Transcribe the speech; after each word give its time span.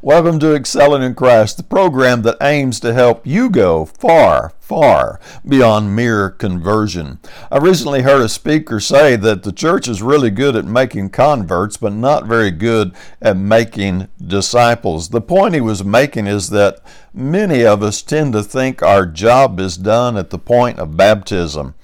Welcome 0.00 0.38
to 0.38 0.54
Excelling 0.54 1.02
in 1.02 1.16
Christ, 1.16 1.56
the 1.56 1.64
program 1.64 2.22
that 2.22 2.36
aims 2.40 2.78
to 2.80 2.94
help 2.94 3.26
you 3.26 3.50
go 3.50 3.84
far, 3.84 4.52
far 4.60 5.18
beyond 5.44 5.96
mere 5.96 6.30
conversion. 6.30 7.18
I 7.50 7.58
recently 7.58 8.02
heard 8.02 8.20
a 8.20 8.28
speaker 8.28 8.78
say 8.78 9.16
that 9.16 9.42
the 9.42 9.50
church 9.50 9.88
is 9.88 10.00
really 10.00 10.30
good 10.30 10.54
at 10.54 10.66
making 10.66 11.10
converts, 11.10 11.78
but 11.78 11.92
not 11.92 12.26
very 12.26 12.52
good 12.52 12.94
at 13.20 13.36
making 13.36 14.06
disciples. 14.24 15.08
The 15.08 15.20
point 15.20 15.54
he 15.54 15.60
was 15.60 15.82
making 15.82 16.28
is 16.28 16.50
that 16.50 16.78
many 17.12 17.66
of 17.66 17.82
us 17.82 18.00
tend 18.00 18.34
to 18.34 18.44
think 18.44 18.80
our 18.80 19.04
job 19.04 19.58
is 19.58 19.76
done 19.76 20.16
at 20.16 20.30
the 20.30 20.38
point 20.38 20.78
of 20.78 20.96
baptism 20.96 21.74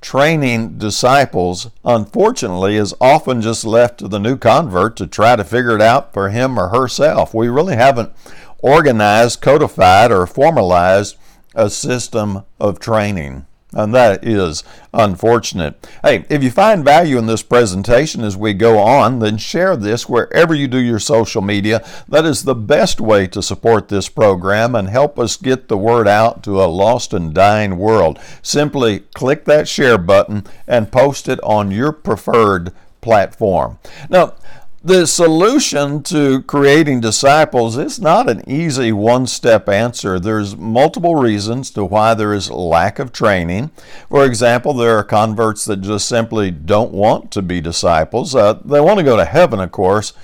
training 0.00 0.78
disciples, 0.78 1.70
unfortunately, 1.84 2.76
is 2.76 2.94
often 3.00 3.40
just 3.40 3.64
left 3.64 3.98
to 3.98 4.08
the 4.08 4.18
new 4.18 4.36
convert 4.36 4.96
to 4.96 5.06
try 5.06 5.36
to 5.36 5.44
figure 5.44 5.74
it 5.74 5.82
out 5.82 6.12
for 6.12 6.30
him 6.30 6.58
or 6.58 6.68
herself. 6.68 7.34
We 7.34 7.48
really 7.48 7.76
haven't 7.76 8.12
organized, 8.60 9.40
codified, 9.40 10.10
or 10.10 10.26
formalized 10.26 11.16
a 11.54 11.68
system 11.68 12.44
of 12.58 12.78
training. 12.78 13.46
And 13.72 13.94
that 13.94 14.26
is 14.26 14.64
unfortunate. 14.92 15.86
Hey, 16.02 16.24
if 16.28 16.42
you 16.42 16.50
find 16.50 16.84
value 16.84 17.18
in 17.18 17.26
this 17.26 17.42
presentation 17.42 18.24
as 18.24 18.36
we 18.36 18.52
go 18.52 18.78
on, 18.78 19.20
then 19.20 19.38
share 19.38 19.76
this 19.76 20.08
wherever 20.08 20.54
you 20.54 20.66
do 20.66 20.78
your 20.78 20.98
social 20.98 21.40
media. 21.40 21.84
That 22.08 22.24
is 22.24 22.42
the 22.42 22.54
best 22.54 23.00
way 23.00 23.28
to 23.28 23.42
support 23.42 23.88
this 23.88 24.08
program 24.08 24.74
and 24.74 24.88
help 24.88 25.18
us 25.18 25.36
get 25.36 25.68
the 25.68 25.78
word 25.78 26.08
out 26.08 26.42
to 26.44 26.62
a 26.62 26.66
lost 26.66 27.12
and 27.12 27.32
dying 27.32 27.78
world. 27.78 28.18
Simply 28.42 29.00
click 29.14 29.44
that 29.44 29.68
share 29.68 29.98
button 29.98 30.44
and 30.66 30.90
post 30.90 31.28
it 31.28 31.40
on 31.42 31.70
your 31.70 31.92
preferred 31.92 32.72
platform. 33.00 33.78
Now, 34.08 34.34
the 34.82 35.06
solution 35.06 36.02
to 36.02 36.42
creating 36.42 37.00
disciples 37.00 37.76
is 37.76 38.00
not 38.00 38.30
an 38.30 38.42
easy 38.48 38.92
one 38.92 39.26
step 39.26 39.68
answer. 39.68 40.18
There's 40.18 40.56
multiple 40.56 41.16
reasons 41.16 41.70
to 41.72 41.84
why 41.84 42.14
there 42.14 42.32
is 42.32 42.50
lack 42.50 42.98
of 42.98 43.12
training. 43.12 43.70
For 44.08 44.24
example, 44.24 44.72
there 44.72 44.96
are 44.96 45.04
converts 45.04 45.66
that 45.66 45.82
just 45.82 46.08
simply 46.08 46.50
don't 46.50 46.92
want 46.92 47.30
to 47.32 47.42
be 47.42 47.60
disciples. 47.60 48.34
Uh, 48.34 48.54
they 48.64 48.80
want 48.80 48.98
to 48.98 49.04
go 49.04 49.16
to 49.16 49.26
heaven, 49.26 49.60
of 49.60 49.70
course, 49.70 50.14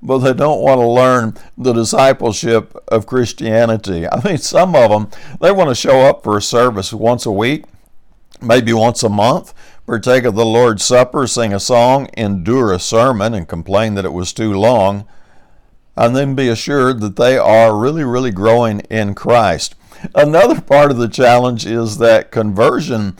but 0.00 0.18
they 0.18 0.32
don't 0.32 0.62
want 0.62 0.80
to 0.80 0.86
learn 0.86 1.36
the 1.58 1.74
discipleship 1.74 2.74
of 2.88 3.06
Christianity. 3.06 4.08
I 4.08 4.24
mean, 4.24 4.38
some 4.38 4.74
of 4.74 4.90
them, 4.90 5.10
they 5.38 5.52
want 5.52 5.68
to 5.68 5.74
show 5.74 6.00
up 6.00 6.22
for 6.22 6.38
a 6.38 6.42
service 6.42 6.94
once 6.94 7.26
a 7.26 7.32
week, 7.32 7.66
maybe 8.40 8.72
once 8.72 9.02
a 9.02 9.10
month 9.10 9.52
partake 9.88 10.24
of 10.24 10.34
the 10.34 10.44
Lord's 10.44 10.84
Supper, 10.84 11.26
sing 11.26 11.54
a 11.54 11.58
song, 11.58 12.10
endure 12.14 12.74
a 12.74 12.78
sermon, 12.78 13.32
and 13.32 13.48
complain 13.48 13.94
that 13.94 14.04
it 14.04 14.12
was 14.12 14.34
too 14.34 14.52
long, 14.52 15.08
and 15.96 16.14
then 16.14 16.34
be 16.34 16.46
assured 16.46 17.00
that 17.00 17.16
they 17.16 17.38
are 17.38 17.74
really, 17.74 18.04
really 18.04 18.30
growing 18.30 18.80
in 18.90 19.14
Christ. 19.14 19.74
Another 20.14 20.60
part 20.60 20.90
of 20.90 20.98
the 20.98 21.08
challenge 21.08 21.64
is 21.64 21.96
that 21.96 22.30
conversion, 22.30 23.16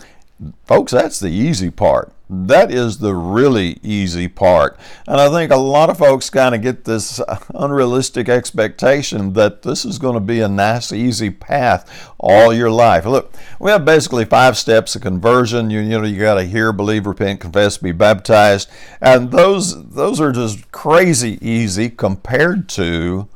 folks, 0.67 0.93
that's 0.93 1.19
the 1.19 1.31
easy 1.31 1.71
part. 1.71 2.13
That 2.31 2.71
is 2.71 2.99
the 2.99 3.15
really 3.15 3.79
easy 3.83 4.29
part. 4.29 4.79
And 5.07 5.19
I 5.19 5.31
think 5.31 5.51
a 5.51 5.57
lot 5.57 5.89
of 5.89 5.97
folks 5.97 6.29
kind 6.29 6.55
of 6.55 6.61
get 6.61 6.85
this 6.85 7.23
unrealistic 7.55 8.29
expectation 8.29 9.33
that 9.33 9.63
this 9.63 9.87
is 9.87 9.99
going 9.99 10.15
to 10.15 10.21
be 10.21 10.41
a 10.41 10.49
nice, 10.49 10.93
easy 10.93 11.31
path 11.31 12.13
all 12.19 12.53
your 12.53 12.71
life. 12.71 13.07
Look, 13.07 13.33
we 13.59 13.71
have 13.71 13.87
basically 13.87 14.27
five 14.27 14.59
steps 14.59 14.95
of 14.95 15.01
conversion. 15.01 15.71
You, 15.71 15.81
you 15.81 15.99
know, 15.99 16.05
you 16.05 16.21
got 16.21 16.35
to 16.35 16.45
hear, 16.45 16.71
believe, 16.73 17.07
repent, 17.07 17.41
confess, 17.41 17.79
be 17.79 17.93
baptized. 17.93 18.69
And 19.01 19.31
those, 19.31 19.89
those 19.91 20.21
are 20.21 20.33
just 20.33 20.71
crazy 20.71 21.39
easy 21.41 21.89
compared 21.89 22.69
to 22.71 23.29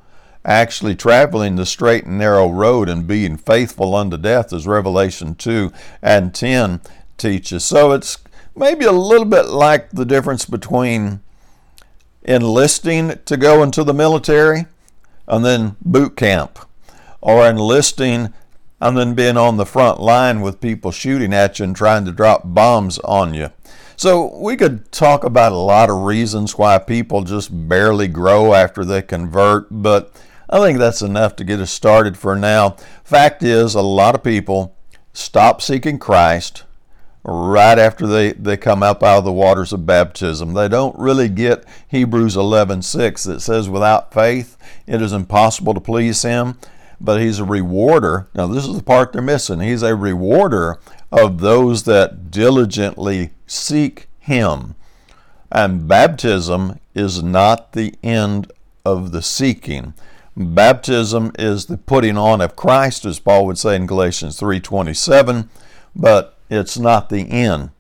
actually 0.45 0.97
traveling 0.97 1.57
the 1.57 1.65
straight 1.65 2.05
and 2.05 2.19
narrow 2.19 2.51
road 2.51 2.89
and 2.89 3.07
being 3.07 3.37
faithful 3.37 3.95
unto 3.95 4.19
death, 4.19 4.53
as 4.53 4.67
Revelation 4.67 5.35
2 5.35 5.73
and 6.03 6.35
10 6.35 6.81
teaches. 7.17 7.65
So 7.65 7.93
it's 7.93 8.19
maybe 8.55 8.85
a 8.85 8.93
little 8.93 9.27
bit 9.27 9.47
like 9.47 9.91
the 9.91 10.05
difference 10.05 10.45
between 10.45 11.21
enlisting 12.23 13.19
to 13.25 13.37
go 13.37 13.63
into 13.63 13.85
the 13.85 13.95
military 13.95 14.67
and 15.27 15.45
then 15.45 15.77
boot 15.85 16.17
camp, 16.17 16.59
or 17.21 17.49
enlisting 17.49 18.33
and 18.81 18.99
then 18.99 19.15
being 19.15 19.37
on 19.37 19.57
the 19.57 19.67
front 19.67 20.01
line 20.01 20.41
with 20.41 20.61
people 20.61 20.91
shooting 20.91 21.33
at 21.33 21.59
you 21.59 21.65
and 21.65 21.77
trying 21.77 22.05
to 22.05 22.13
drop 22.13 22.43
bombs 22.45 22.99
on 23.01 23.33
you. 23.33 23.51
So, 23.97 24.37
we 24.39 24.57
could 24.57 24.91
talk 24.91 25.23
about 25.23 25.53
a 25.53 25.57
lot 25.57 25.89
of 25.89 26.03
reasons 26.03 26.59
why 26.59 26.79
people 26.79 27.23
just 27.23 27.69
barely 27.69 28.09
grow 28.09 28.53
after 28.53 28.85
they 28.85 29.03
convert, 29.03 29.69
but 29.71 30.13
I 30.51 30.59
think 30.59 30.79
that's 30.79 31.03
enough 31.03 31.37
to 31.37 31.45
get 31.45 31.61
us 31.61 31.71
started 31.71 32.19
for 32.19 32.35
now. 32.35 32.77
Fact 33.05 33.45
is, 33.45 33.75
a 33.77 33.83
lot 33.83 34.17
of 34.17 34.25
people 34.25 34.75
stop 35.13 35.63
seeking 35.63 35.99
Christ 36.01 36.65
right 37.25 37.79
after 37.79 38.07
they, 38.07 38.33
they 38.33 38.57
come 38.57 38.83
up 38.83 39.03
out 39.03 39.19
of 39.19 39.25
the 39.25 39.33
waters 39.33 39.73
of 39.73 39.87
baptism. 39.87 40.55
They 40.55 40.69
don't 40.69 40.99
really 40.99 41.29
get 41.29 41.65
Hebrews 41.89 42.37
11:6 42.37 43.25
that 43.25 43.41
says 43.41 43.69
without 43.69 44.13
faith 44.13 44.57
it 44.87 45.01
is 45.01 45.13
impossible 45.13 45.75
to 45.75 45.81
please 45.81 46.23
him, 46.23 46.59
but 47.01 47.21
he's 47.21 47.39
a 47.39 47.45
rewarder. 47.45 48.29
Now 48.35 48.47
this 48.47 48.67
is 48.67 48.77
the 48.77 48.83
part 48.83 49.13
they're 49.13 49.23
missing. 49.23 49.61
He's 49.61 49.83
a 49.83 49.95
rewarder 49.95 50.79
of 51.11 51.41
those 51.41 51.85
that 51.85 52.31
diligently 52.31 53.31
seek 53.47 54.09
him. 54.19 54.75
And 55.51 55.87
baptism 55.87 56.81
is 56.95 57.23
not 57.23 57.73
the 57.73 57.95
end 58.03 58.51
of 58.85 59.13
the 59.13 59.23
seeking. 59.23 59.95
Baptism 60.35 61.33
is 61.39 61.67
the 61.67 61.77
putting 61.77 62.17
on 62.17 62.41
of 62.41 62.57
Christ 62.57 63.05
as 63.05 63.19
Paul 63.19 63.47
would 63.47 63.59
say 63.59 63.77
in 63.77 63.87
Galatians 63.87 64.41
3:27, 64.41 65.51
but 65.95 66.39
it's 66.53 66.79
not 66.79 67.09
the 67.09 67.31
end. 67.31 67.71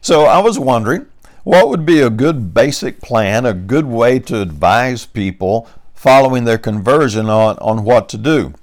So 0.00 0.24
I 0.24 0.38
was 0.38 0.58
wondering 0.58 1.06
what 1.44 1.68
would 1.68 1.86
be 1.86 2.00
a 2.00 2.10
good 2.10 2.52
basic 2.52 3.00
plan, 3.00 3.46
a 3.46 3.54
good 3.54 3.86
way 3.86 4.18
to 4.18 4.40
advise 4.40 5.06
people 5.06 5.68
following 5.94 6.44
their 6.44 6.58
conversion 6.58 7.30
on, 7.30 7.56
on 7.58 7.84
what 7.84 8.08
to 8.10 8.18
do. 8.18 8.54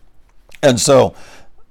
And 0.62 0.80
so 0.80 1.16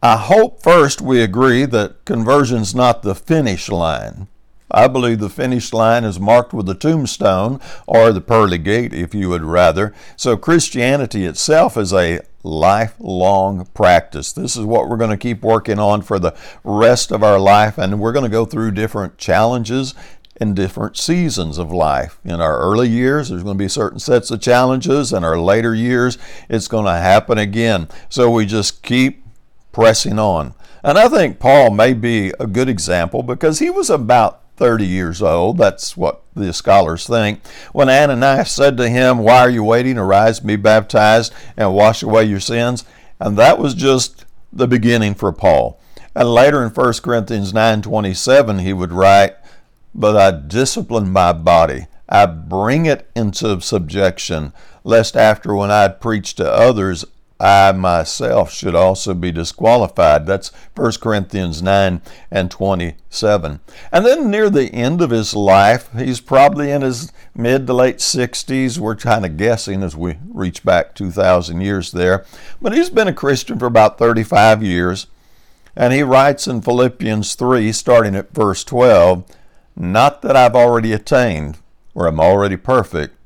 I 0.02 0.16
hope 0.16 0.62
first 0.62 1.00
we 1.00 1.22
agree 1.22 1.64
that 1.66 2.04
conversion's 2.04 2.75
not 2.75 3.02
the 3.02 3.14
finish 3.14 3.69
line. 3.69 4.26
I 4.70 4.88
believe 4.88 5.20
the 5.20 5.28
finish 5.28 5.72
line 5.72 6.02
is 6.04 6.19
marked 6.19 6.52
with 6.52 6.69
a 6.69 6.75
tombstone 6.75 7.60
or 7.86 8.12
the 8.12 8.20
pearly 8.20 8.58
gate, 8.58 8.94
if 8.94 9.14
you 9.14 9.28
would 9.28 9.44
rather. 9.44 9.94
So 10.16 10.36
Christianity 10.36 11.25
itself 11.25 11.76
is 11.76 11.92
a 11.92 12.20
lifelong 12.42 13.66
practice. 13.75 14.32
This 14.32 14.56
is 14.56 14.64
what 14.64 14.88
we're 14.88 14.97
going 14.97 15.10
to 15.10 15.16
keep 15.16 15.42
working 15.42 15.78
on 15.78 16.03
for 16.03 16.19
the 16.19 16.36
rest 16.64 17.10
of 17.12 17.22
our 17.22 17.38
life, 17.38 17.78
and 17.78 18.00
we're 18.00 18.12
going 18.12 18.25
to 18.25 18.28
go 18.28 18.44
through 18.44 18.72
different 18.72 19.19
challenges 19.19 19.94
in 20.41 20.54
different 20.54 20.97
seasons 20.97 21.58
of 21.58 21.70
life. 21.70 22.19
In 22.25 22.41
our 22.41 22.58
early 22.58 22.88
years, 22.88 23.28
there's 23.28 23.44
going 23.44 23.56
to 23.56 23.64
be 23.64 23.69
certain 23.69 23.98
sets 23.98 24.31
of 24.31 24.41
challenges. 24.41 25.12
In 25.12 25.25
our 25.25 25.38
later 25.38 25.75
years, 25.75 26.19
it's 26.48 26.69
going 26.69 26.86
to 26.86 26.92
happen 26.92 27.38
again. 27.38 27.88
So 28.08 28.31
we 28.31 28.47
just 28.47 28.82
keep 28.82 29.25
pressing 29.70 30.19
on. 30.19 30.54
And 30.82 30.98
I 30.98 31.08
think 31.08 31.38
Paul 31.38 31.70
may 31.70 31.92
be 31.92 32.32
a 32.41 32.47
good 32.47 32.69
example 32.69 33.22
because 33.22 33.60
he 33.60 33.70
was 33.70 33.88
about 33.88 34.41
30 34.56 34.86
years 34.86 35.22
old. 35.22 35.58
That's 35.58 35.96
what 35.96 36.22
the 36.34 36.52
scholars 36.52 37.06
think. 37.06 37.44
When 37.72 37.88
Ananias 37.88 38.50
said 38.50 38.76
to 38.76 38.88
him, 38.88 39.18
Why 39.18 39.40
are 39.40 39.50
you 39.50 39.64
waiting? 39.64 39.98
Arise, 39.98 40.40
be 40.40 40.56
baptized, 40.56 41.32
and 41.56 41.74
wash 41.74 42.02
away 42.02 42.24
your 42.24 42.40
sins. 42.40 42.84
And 43.18 43.36
that 43.38 43.58
was 43.58 43.74
just 43.74 44.24
the 44.52 44.68
beginning 44.68 45.14
for 45.14 45.32
Paul. 45.32 45.80
And 46.14 46.28
later 46.28 46.62
in 46.62 46.70
1 46.70 47.02
Corinthians 47.02 47.52
9:27 47.54 48.58
he 48.60 48.72
would 48.72 48.92
write, 48.92 49.34
"But 49.94 50.16
I 50.16 50.30
discipline 50.30 51.10
my 51.10 51.32
body, 51.32 51.86
I 52.08 52.26
bring 52.26 52.84
it 52.84 53.08
into 53.16 53.58
subjection, 53.60 54.52
lest 54.84 55.16
after 55.16 55.54
when 55.54 55.70
I 55.70 55.88
preach 55.88 56.34
to 56.34 56.52
others 56.52 57.04
I 57.43 57.73
myself 57.73 58.53
should 58.53 58.77
also 58.77 59.15
be 59.15 59.33
disqualified. 59.33 60.27
That's 60.27 60.53
1 60.77 60.93
Corinthians 61.00 61.61
9 61.61 62.00
and 62.31 62.50
27. 62.53 63.59
And 63.91 64.06
then 64.06 64.31
near 64.31 64.49
the 64.49 64.73
end 64.73 65.03
of 65.03 65.11
his 65.11 65.35
life, 65.35 65.91
he's 65.93 66.21
probably 66.21 66.71
in 66.71 66.83
his 66.83 67.12
mid 67.35 67.67
to 67.67 67.73
late 67.73 67.97
60s. 67.97 68.79
We're 68.79 68.94
kind 68.94 69.27
of 69.27 69.37
guessing 69.37 69.83
as 69.83 69.97
we 69.97 70.19
reach 70.29 70.62
back 70.62 70.94
2,000 70.94 71.61
years 71.61 71.91
there. 71.91 72.25
But 72.61 72.75
he's 72.75 72.91
been 72.91 73.09
a 73.09 73.12
Christian 73.12 73.59
for 73.59 73.67
about 73.67 73.99
35 73.99 74.62
years. 74.62 75.09
And 75.75 75.93
he 75.93 76.05
writes 76.05 76.47
in 76.47 76.62
Philippians 76.62 77.35
3, 77.35 77.73
starting 77.73 78.15
at 78.15 78.33
verse 78.33 78.62
12, 78.62 79.25
Not 79.75 80.23
that 80.23 80.37
I've 80.37 80.55
already 80.55 80.93
attained, 80.93 81.59
or 81.93 82.06
am 82.06 82.21
already 82.21 82.56
perfect, 82.56 83.17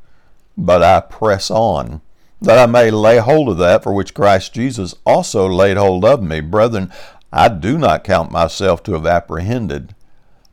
but 0.56 0.82
I 0.82 1.00
press 1.00 1.50
on 1.50 2.00
that 2.46 2.58
I 2.58 2.66
may 2.66 2.90
lay 2.90 3.18
hold 3.18 3.48
of 3.48 3.58
that 3.58 3.82
for 3.82 3.92
which 3.92 4.14
Christ 4.14 4.54
Jesus 4.54 4.94
also 5.04 5.46
laid 5.48 5.76
hold 5.76 6.04
of 6.04 6.22
me. 6.22 6.40
Brethren, 6.40 6.90
I 7.32 7.48
do 7.48 7.76
not 7.76 8.04
count 8.04 8.30
myself 8.30 8.82
to 8.84 8.92
have 8.94 9.06
apprehended, 9.06 9.94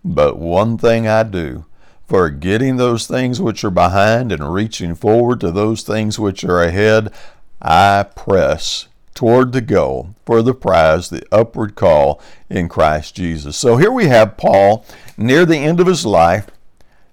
but 0.03 0.37
one 0.37 0.77
thing 0.77 1.07
I 1.07 1.23
do, 1.23 1.65
forgetting 2.07 2.75
those 2.75 3.07
things 3.07 3.39
which 3.39 3.63
are 3.63 3.71
behind 3.71 4.31
and 4.31 4.53
reaching 4.53 4.95
forward 4.95 5.39
to 5.41 5.51
those 5.51 5.83
things 5.83 6.19
which 6.19 6.43
are 6.43 6.61
ahead, 6.61 7.13
I 7.61 8.05
press 8.15 8.87
toward 9.13 9.51
the 9.51 9.61
goal 9.61 10.15
for 10.25 10.41
the 10.41 10.53
prize, 10.55 11.09
the 11.09 11.23
upward 11.31 11.75
call 11.75 12.19
in 12.49 12.69
Christ 12.69 13.15
Jesus. 13.15 13.55
So 13.55 13.77
here 13.77 13.91
we 13.91 14.07
have 14.07 14.37
Paul 14.37 14.83
near 15.15 15.45
the 15.45 15.57
end 15.57 15.79
of 15.79 15.87
his 15.87 16.05
life, 16.05 16.47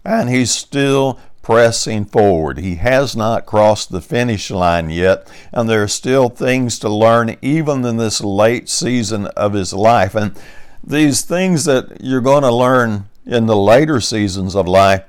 and 0.04 0.30
he's 0.30 0.50
still 0.50 1.20
pressing 1.42 2.04
forward. 2.04 2.58
He 2.58 2.76
has 2.76 3.16
not 3.16 3.46
crossed 3.46 3.90
the 3.90 4.00
finish 4.00 4.50
line 4.50 4.90
yet, 4.90 5.30
and 5.52 5.68
there 5.68 5.82
are 5.82 5.88
still 5.88 6.28
things 6.28 6.78
to 6.80 6.88
learn 6.88 7.36
even 7.40 7.84
in 7.84 7.96
this 7.96 8.20
late 8.20 8.68
season 8.68 9.26
of 9.28 9.54
his 9.54 9.72
life. 9.72 10.14
And 10.14 10.38
these 10.82 11.22
things 11.22 11.64
that 11.64 11.98
you're 12.00 12.20
going 12.20 12.42
to 12.42 12.54
learn 12.54 13.08
in 13.26 13.46
the 13.46 13.56
later 13.56 14.00
seasons 14.00 14.54
of 14.54 14.66
life, 14.68 15.04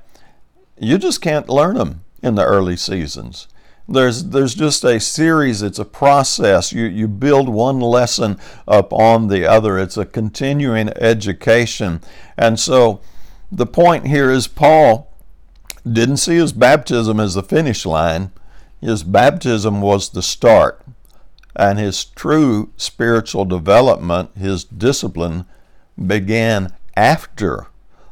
you 0.78 0.98
just 0.98 1.22
can't 1.22 1.50
learn 1.50 1.76
them 1.76 2.04
in 2.24 2.36
the 2.36 2.46
early 2.46 2.78
seasons. 2.78 3.48
There's, 3.88 4.26
there's 4.26 4.56
just 4.56 4.86
a 4.86 5.00
series, 5.00 5.62
it's 5.62 5.80
a 5.80 5.86
process. 5.86 6.72
You, 6.72 6.86
you 6.86 7.08
build 7.08 7.50
one 7.50 7.80
lesson 7.82 8.40
upon 8.68 9.28
the 9.28 9.46
other. 9.46 9.78
It's 9.78 9.98
a 9.98 10.06
continuing 10.06 10.90
education. 10.90 12.02
And 12.38 12.60
so 12.60 13.02
the 13.52 13.66
point 13.66 14.08
here 14.08 14.32
is 14.32 14.48
Paul 14.48 15.11
didn't 15.90 16.18
see 16.18 16.36
his 16.36 16.54
baptism 16.54 17.20
as 17.20 17.34
the 17.34 17.44
finish 17.44 17.86
line, 17.86 18.32
his 18.80 19.04
baptism 19.04 19.82
was 19.82 20.10
the 20.10 20.22
start. 20.22 20.82
And 21.56 21.78
his 21.78 22.06
true 22.06 22.72
spiritual 22.78 23.46
development, 23.46 24.32
his 24.38 24.64
discipline, 24.64 25.46
began 26.08 26.74
after 26.96 27.68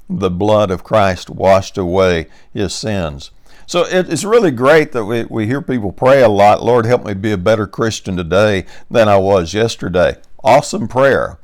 the 0.10 0.30
blood 0.30 0.72
of 0.72 0.84
Christ 0.84 1.30
washed 1.30 1.78
away 1.78 2.28
his 2.54 2.74
sins. 2.74 3.32
So 3.66 3.86
it's 3.88 4.24
really 4.24 4.50
great 4.50 4.94
that 4.94 5.06
we, 5.06 5.26
we 5.26 5.46
hear 5.46 5.62
people 5.62 5.92
pray 5.92 6.24
a 6.24 6.28
lot, 6.28 6.64
Lord, 6.64 6.88
help 6.88 7.06
me 7.06 7.14
be 7.14 7.32
a 7.32 7.38
better 7.38 7.68
Christian 7.68 8.18
today 8.18 8.66
than 8.90 9.08
I 9.08 9.18
was 9.18 9.54
yesterday. 9.54 10.18
Awesome 10.44 10.88
prayer. 10.88 11.38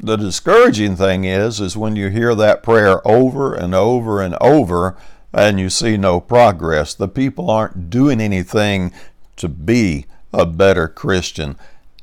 The 0.00 0.16
discouraging 0.16 0.96
thing 0.96 1.24
is, 1.24 1.60
is 1.60 1.76
when 1.76 1.94
you 1.94 2.08
hear 2.08 2.34
that 2.34 2.64
prayer 2.64 3.06
over 3.06 3.54
and 3.54 3.76
over 3.76 4.20
and 4.20 4.36
over 4.40 4.96
and 5.32 5.58
you 5.58 5.70
see 5.70 5.96
no 5.96 6.20
progress. 6.20 6.94
The 6.94 7.08
people 7.08 7.50
aren't 7.50 7.90
doing 7.90 8.20
anything 8.20 8.92
to 9.36 9.48
be 9.48 10.06
a 10.32 10.46
better 10.46 10.88
Christian. 10.88 11.56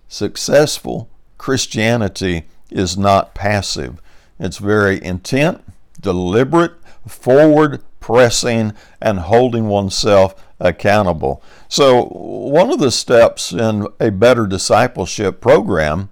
Successful 0.07 1.09
Christianity 1.37 2.45
is 2.69 2.97
not 2.97 3.33
passive. 3.33 4.01
It's 4.39 4.57
very 4.57 5.03
intent, 5.03 5.63
deliberate, 5.99 6.73
forward 7.07 7.81
pressing, 7.99 8.73
and 9.01 9.19
holding 9.19 9.67
oneself 9.67 10.33
accountable. 10.59 11.43
So, 11.67 12.05
one 12.05 12.71
of 12.71 12.79
the 12.79 12.91
steps 12.91 13.51
in 13.51 13.87
a 13.99 14.11
better 14.11 14.47
discipleship 14.47 15.41
program 15.41 16.09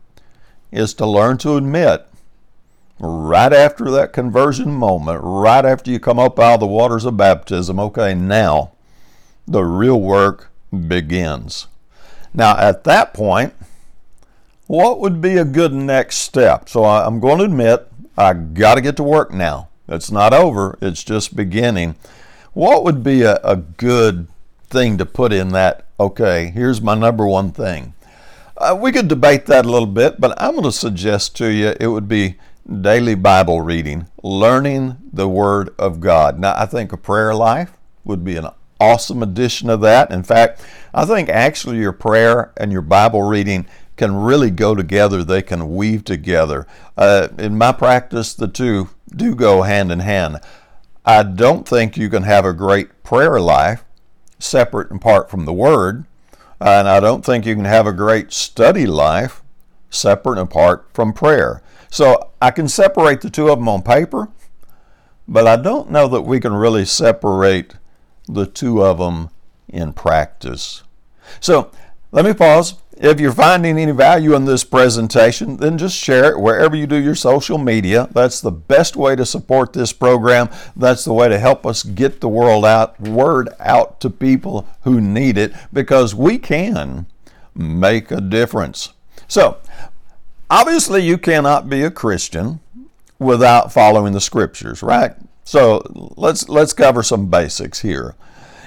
is 0.71 0.93
to 0.95 1.05
learn 1.05 1.37
to 1.39 1.57
admit 1.57 2.05
right 2.99 3.53
after 3.53 3.89
that 3.91 4.13
conversion 4.13 4.71
moment, 4.71 5.21
right 5.23 5.65
after 5.65 5.91
you 5.91 5.99
come 5.99 6.19
up 6.19 6.39
out 6.39 6.55
of 6.55 6.59
the 6.61 6.67
waters 6.67 7.05
of 7.05 7.17
baptism, 7.17 7.79
okay, 7.79 8.13
now 8.15 8.71
the 9.47 9.63
real 9.63 9.99
work 9.99 10.49
begins. 10.88 11.67
Now, 12.33 12.57
at 12.57 12.83
that 12.83 13.13
point, 13.13 13.53
what 14.67 14.99
would 14.99 15.21
be 15.21 15.38
a 15.38 15.45
good 15.45 15.73
next 15.73 16.17
step? 16.17 16.69
So 16.69 16.83
I'm 16.83 17.19
going 17.19 17.39
to 17.39 17.45
admit 17.45 17.88
I 18.17 18.33
got 18.33 18.75
to 18.75 18.81
get 18.81 18.97
to 18.97 19.03
work 19.03 19.31
now. 19.31 19.69
It's 19.88 20.11
not 20.11 20.33
over, 20.33 20.77
it's 20.81 21.03
just 21.03 21.35
beginning. 21.35 21.95
What 22.53 22.83
would 22.83 23.03
be 23.03 23.21
a, 23.21 23.35
a 23.44 23.55
good 23.55 24.27
thing 24.69 24.97
to 24.97 25.05
put 25.05 25.31
in 25.31 25.49
that? 25.49 25.85
Okay, 25.99 26.47
here's 26.47 26.81
my 26.81 26.95
number 26.95 27.25
one 27.25 27.51
thing. 27.51 27.94
Uh, 28.57 28.77
we 28.79 28.91
could 28.91 29.07
debate 29.07 29.45
that 29.45 29.65
a 29.65 29.69
little 29.69 29.88
bit, 29.88 30.19
but 30.19 30.39
I'm 30.41 30.51
going 30.51 30.63
to 30.63 30.71
suggest 30.71 31.35
to 31.38 31.47
you 31.47 31.75
it 31.79 31.88
would 31.88 32.07
be 32.07 32.35
daily 32.67 33.15
Bible 33.15 33.61
reading, 33.61 34.07
learning 34.21 34.97
the 35.11 35.27
Word 35.27 35.73
of 35.79 35.99
God. 35.99 36.39
Now, 36.39 36.53
I 36.57 36.65
think 36.65 36.91
a 36.91 36.97
prayer 36.97 37.33
life 37.33 37.71
would 38.03 38.23
be 38.23 38.35
an 38.35 38.47
awesome 38.79 39.23
addition 39.23 39.69
of 39.69 39.81
that. 39.81 40.11
In 40.11 40.23
fact, 40.23 40.61
I 40.93 41.05
think 41.05 41.29
actually 41.29 41.77
your 41.77 41.93
prayer 41.93 42.51
and 42.57 42.71
your 42.71 42.81
Bible 42.81 43.23
reading 43.23 43.67
can 43.95 44.15
really 44.15 44.51
go 44.51 44.75
together, 44.75 45.23
they 45.23 45.41
can 45.41 45.75
weave 45.75 46.03
together. 46.03 46.67
Uh, 46.95 47.29
in 47.37 47.57
my 47.57 47.71
practice, 47.71 48.33
the 48.33 48.47
two 48.47 48.89
do 49.15 49.33
go 49.33 49.63
hand 49.63 49.91
in 49.91 49.99
hand. 49.99 50.37
I 51.05 51.23
don't 51.23 51.67
think 51.67 51.97
you 51.97 52.09
can 52.09 52.23
have 52.23 52.45
a 52.45 52.53
great 52.53 53.03
prayer 53.03 53.39
life 53.39 53.83
separate 54.39 54.91
and 54.91 55.01
apart 55.01 55.31
from 55.31 55.45
the 55.45 55.53
Word, 55.53 56.05
and 56.59 56.87
I 56.87 56.99
don't 56.99 57.25
think 57.25 57.45
you 57.45 57.55
can 57.55 57.65
have 57.65 57.87
a 57.87 57.93
great 57.93 58.31
study 58.31 58.85
life 58.85 59.41
separate 59.89 60.37
and 60.37 60.47
apart 60.49 60.87
from 60.93 61.13
prayer. 61.13 61.61
So 61.89 62.31
I 62.41 62.51
can 62.51 62.67
separate 62.67 63.21
the 63.21 63.29
two 63.29 63.49
of 63.49 63.59
them 63.59 63.69
on 63.69 63.81
paper, 63.81 64.29
but 65.27 65.47
I 65.47 65.55
don't 65.55 65.91
know 65.91 66.07
that 66.07 66.21
we 66.21 66.39
can 66.39 66.53
really 66.53 66.85
separate 66.85 67.75
the 68.27 68.45
two 68.45 68.83
of 68.83 68.97
them 68.97 69.29
in 69.67 69.93
practice. 69.93 70.83
So 71.39 71.71
let 72.11 72.25
me 72.25 72.33
pause. 72.33 72.75
If 72.99 73.19
you're 73.19 73.31
finding 73.31 73.77
any 73.77 73.91
value 73.91 74.33
in 74.33 74.45
this 74.45 74.63
presentation, 74.63 75.57
then 75.57 75.77
just 75.77 75.95
share 75.95 76.31
it 76.31 76.39
wherever 76.39 76.75
you 76.75 76.87
do 76.87 76.95
your 76.95 77.13
social 77.13 77.59
media. 77.59 78.07
That's 78.11 78.41
the 78.41 78.51
best 78.51 78.95
way 78.95 79.15
to 79.15 79.25
support 79.25 79.73
this 79.73 79.93
program. 79.93 80.49
That's 80.75 81.05
the 81.05 81.13
way 81.13 81.29
to 81.29 81.37
help 81.37 81.65
us 81.65 81.83
get 81.83 82.21
the 82.21 82.29
world 82.29 82.65
out, 82.65 82.99
word 82.99 83.49
out 83.59 83.99
to 84.01 84.09
people 84.09 84.67
who 84.81 84.99
need 84.99 85.37
it 85.37 85.53
because 85.71 86.15
we 86.15 86.39
can 86.39 87.05
make 87.53 88.09
a 88.09 88.19
difference. 88.21 88.93
So, 89.27 89.57
obviously 90.49 91.03
you 91.03 91.17
cannot 91.17 91.69
be 91.69 91.83
a 91.83 91.91
Christian 91.91 92.59
without 93.19 93.73
following 93.73 94.13
the 94.13 94.21
scriptures, 94.21 94.83
right? 94.83 95.13
So, 95.44 95.81
let's 96.17 96.49
let's 96.49 96.73
cover 96.73 97.03
some 97.03 97.29
basics 97.29 97.81
here. 97.81 98.15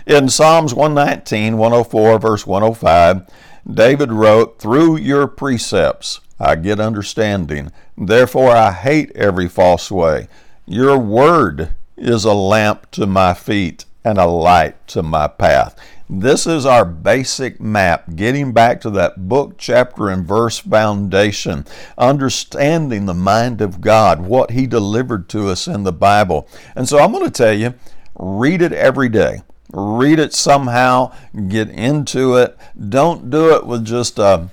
In 0.07 0.29
Psalms 0.29 0.75
119, 0.75 1.59
104, 1.59 2.19
verse 2.19 2.47
105, 2.47 3.29
David 3.73 4.13
wrote, 4.13 4.59
Through 4.59 4.97
your 4.97 5.27
precepts 5.27 6.21
I 6.41 6.57
get 6.57 6.81
understanding. 6.81 7.71
Therefore 7.99 8.53
I 8.53 8.73
hate 8.73 9.13
every 9.15 9.47
false 9.49 9.91
way. 9.91 10.29
Your 10.67 10.99
word 10.99 11.75
is 11.97 12.25
a 12.25 12.33
lamp 12.33 12.91
to 12.93 13.07
my 13.07 13.35
feet 13.35 13.85
and 14.03 14.19
a 14.19 14.27
light 14.27 14.87
to 14.89 15.03
my 15.03 15.29
path. 15.29 15.79
This 16.13 16.47
is 16.47 16.67
our 16.67 16.85
basic 16.85 17.61
map, 17.61 18.17
getting 18.17 18.53
back 18.53 18.81
to 18.81 18.91
that 18.91 19.29
book, 19.29 19.57
chapter, 19.59 20.09
and 20.09 20.27
verse 20.27 20.59
foundation, 20.59 21.65
understanding 21.97 23.07
the 23.07 23.15
mind 23.15 23.61
of 23.61 23.81
God, 23.81 24.21
what 24.21 24.51
He 24.51 24.67
delivered 24.67 25.29
to 25.29 25.49
us 25.49 25.69
in 25.69 25.85
the 25.85 25.93
Bible. 25.93 26.49
And 26.75 26.89
so 26.89 26.99
I'm 26.99 27.13
going 27.13 27.25
to 27.25 27.31
tell 27.31 27.55
you, 27.55 27.75
read 28.19 28.61
it 28.61 28.73
every 28.73 29.09
day 29.09 29.43
read 29.73 30.19
it 30.19 30.35
somehow, 30.35 31.13
get 31.49 31.69
into 31.71 32.37
it. 32.37 32.57
Don't 32.89 33.31
do 33.31 33.55
it 33.55 33.67
with 33.67 33.85
just 33.85 34.19
a 34.19 34.49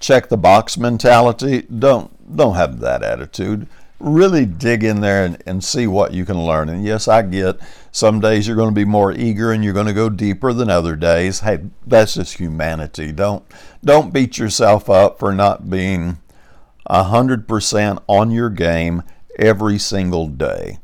check 0.00 0.28
the 0.28 0.36
box 0.36 0.78
mentality. 0.78 1.62
Don't 1.62 2.36
don't 2.36 2.54
have 2.54 2.80
that 2.80 3.02
attitude. 3.02 3.66
Really 4.02 4.46
dig 4.46 4.82
in 4.82 5.00
there 5.00 5.24
and, 5.24 5.40
and 5.46 5.62
see 5.62 5.86
what 5.86 6.12
you 6.12 6.24
can 6.24 6.44
learn. 6.44 6.68
And 6.68 6.84
yes, 6.84 7.06
I 7.06 7.22
get 7.22 7.60
some 7.92 8.18
days 8.18 8.48
you're 8.48 8.56
going 8.56 8.70
to 8.70 8.74
be 8.74 8.84
more 8.84 9.12
eager 9.12 9.52
and 9.52 9.62
you're 9.62 9.72
going 9.72 9.86
to 9.86 9.92
go 9.92 10.10
deeper 10.10 10.52
than 10.52 10.68
other 10.68 10.96
days. 10.96 11.40
Hey, 11.40 11.60
that's 11.86 12.14
just 12.14 12.38
humanity. 12.38 13.12
Don't 13.12 13.44
don't 13.84 14.12
beat 14.12 14.38
yourself 14.38 14.90
up 14.90 15.20
for 15.20 15.32
not 15.32 15.70
being 15.70 16.18
hundred 16.90 17.46
percent 17.46 18.00
on 18.08 18.32
your 18.32 18.50
game 18.50 19.04
every 19.38 19.78
single 19.78 20.26
day. 20.26 20.78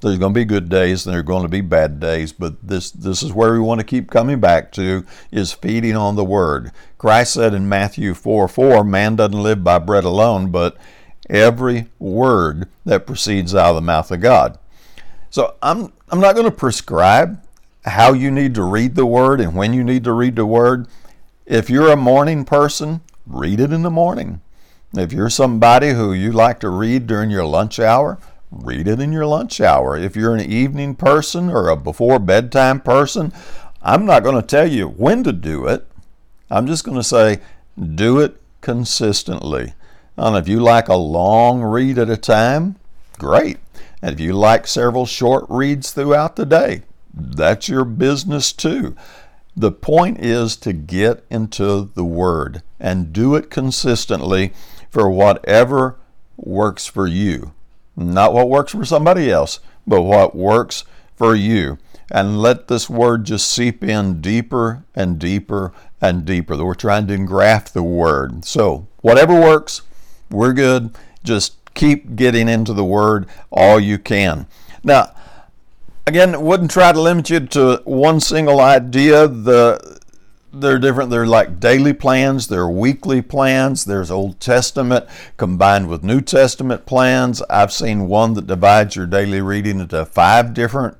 There's 0.00 0.18
going 0.18 0.32
to 0.32 0.40
be 0.40 0.44
good 0.44 0.68
days 0.68 1.06
and 1.06 1.12
there 1.12 1.20
are 1.20 1.24
going 1.24 1.42
to 1.42 1.48
be 1.48 1.60
bad 1.60 2.00
days, 2.00 2.32
but 2.32 2.66
this 2.66 2.90
this 2.90 3.22
is 3.22 3.32
where 3.32 3.52
we 3.52 3.60
want 3.60 3.80
to 3.80 3.86
keep 3.86 4.10
coming 4.10 4.40
back 4.40 4.72
to 4.72 5.04
is 5.30 5.52
feeding 5.52 5.96
on 5.96 6.16
the 6.16 6.24
word. 6.24 6.72
Christ 6.98 7.34
said 7.34 7.54
in 7.54 7.68
Matthew 7.68 8.14
4 8.14 8.48
4, 8.48 8.84
man 8.84 9.16
doesn't 9.16 9.42
live 9.42 9.62
by 9.62 9.78
bread 9.78 10.04
alone, 10.04 10.50
but 10.50 10.76
every 11.28 11.86
word 11.98 12.68
that 12.84 13.06
proceeds 13.06 13.54
out 13.54 13.70
of 13.70 13.74
the 13.76 13.80
mouth 13.80 14.10
of 14.10 14.20
God. 14.20 14.58
So 15.30 15.54
I'm 15.62 15.92
I'm 16.10 16.20
not 16.20 16.34
going 16.34 16.50
to 16.50 16.56
prescribe 16.56 17.42
how 17.84 18.12
you 18.12 18.30
need 18.30 18.54
to 18.54 18.62
read 18.62 18.94
the 18.94 19.06
word 19.06 19.40
and 19.40 19.54
when 19.54 19.72
you 19.72 19.84
need 19.84 20.04
to 20.04 20.12
read 20.12 20.36
the 20.36 20.46
word. 20.46 20.86
If 21.46 21.70
you're 21.70 21.90
a 21.90 21.96
morning 21.96 22.44
person, 22.44 23.00
read 23.26 23.60
it 23.60 23.72
in 23.72 23.82
the 23.82 23.90
morning. 23.90 24.40
If 24.96 25.12
you're 25.12 25.30
somebody 25.30 25.90
who 25.90 26.12
you 26.12 26.32
like 26.32 26.60
to 26.60 26.70
read 26.70 27.06
during 27.06 27.30
your 27.30 27.44
lunch 27.44 27.78
hour, 27.78 28.18
read 28.50 28.88
it 28.88 29.00
in 29.00 29.12
your 29.12 29.26
lunch 29.26 29.60
hour. 29.60 29.96
If 29.96 30.16
you're 30.16 30.34
an 30.34 30.50
evening 30.50 30.94
person 30.94 31.50
or 31.50 31.68
a 31.68 31.76
before 31.76 32.18
bedtime 32.18 32.80
person, 32.80 33.32
I'm 33.82 34.06
not 34.06 34.22
going 34.22 34.36
to 34.36 34.46
tell 34.46 34.66
you 34.66 34.88
when 34.88 35.24
to 35.24 35.32
do 35.32 35.66
it. 35.66 35.86
I'm 36.50 36.66
just 36.66 36.84
going 36.84 36.96
to 36.96 37.04
say 37.04 37.40
do 37.76 38.18
it 38.18 38.40
consistently. 38.62 39.74
And 40.18 40.36
if 40.36 40.48
you 40.48 40.58
like 40.58 40.88
a 40.88 40.96
long 40.96 41.62
read 41.62 41.96
at 41.96 42.10
a 42.10 42.16
time, 42.16 42.74
great. 43.18 43.58
And 44.02 44.12
if 44.12 44.20
you 44.20 44.32
like 44.32 44.66
several 44.66 45.06
short 45.06 45.46
reads 45.48 45.92
throughout 45.92 46.34
the 46.34 46.44
day, 46.44 46.82
that's 47.14 47.68
your 47.68 47.84
business 47.84 48.52
too. 48.52 48.96
The 49.56 49.70
point 49.70 50.18
is 50.18 50.56
to 50.56 50.72
get 50.72 51.24
into 51.30 51.90
the 51.94 52.04
Word 52.04 52.62
and 52.80 53.12
do 53.12 53.36
it 53.36 53.48
consistently 53.48 54.52
for 54.90 55.08
whatever 55.08 55.98
works 56.36 56.86
for 56.86 57.06
you. 57.06 57.52
Not 57.96 58.32
what 58.32 58.50
works 58.50 58.72
for 58.72 58.84
somebody 58.84 59.30
else, 59.30 59.60
but 59.86 60.02
what 60.02 60.34
works 60.34 60.84
for 61.14 61.34
you. 61.34 61.78
And 62.10 62.42
let 62.42 62.66
this 62.66 62.90
Word 62.90 63.24
just 63.24 63.48
seep 63.48 63.84
in 63.84 64.20
deeper 64.20 64.82
and 64.96 65.18
deeper 65.18 65.72
and 66.00 66.24
deeper. 66.24 66.56
We're 66.64 66.74
trying 66.74 67.06
to 67.06 67.14
engraft 67.14 67.72
the 67.72 67.84
Word. 67.84 68.44
So, 68.44 68.88
whatever 69.00 69.40
works, 69.40 69.82
we're 70.30 70.52
good. 70.52 70.96
Just 71.24 71.54
keep 71.74 72.16
getting 72.16 72.48
into 72.48 72.72
the 72.72 72.84
Word 72.84 73.26
all 73.50 73.78
you 73.78 73.98
can. 73.98 74.46
Now, 74.82 75.14
again, 76.06 76.40
wouldn't 76.40 76.70
try 76.70 76.92
to 76.92 77.00
limit 77.00 77.30
you 77.30 77.40
to 77.40 77.82
one 77.84 78.20
single 78.20 78.60
idea. 78.60 79.28
The 79.28 79.98
they're 80.52 80.78
different. 80.78 81.10
They're 81.10 81.26
like 81.26 81.60
daily 81.60 81.92
plans, 81.92 82.48
they're 82.48 82.68
weekly 82.68 83.22
plans. 83.22 83.84
There's 83.84 84.10
Old 84.10 84.40
Testament 84.40 85.06
combined 85.36 85.88
with 85.88 86.02
New 86.02 86.20
Testament 86.20 86.86
plans. 86.86 87.42
I've 87.50 87.72
seen 87.72 88.08
one 88.08 88.34
that 88.34 88.46
divides 88.46 88.96
your 88.96 89.06
daily 89.06 89.40
reading 89.40 89.80
into 89.80 90.04
five 90.06 90.54
different 90.54 90.96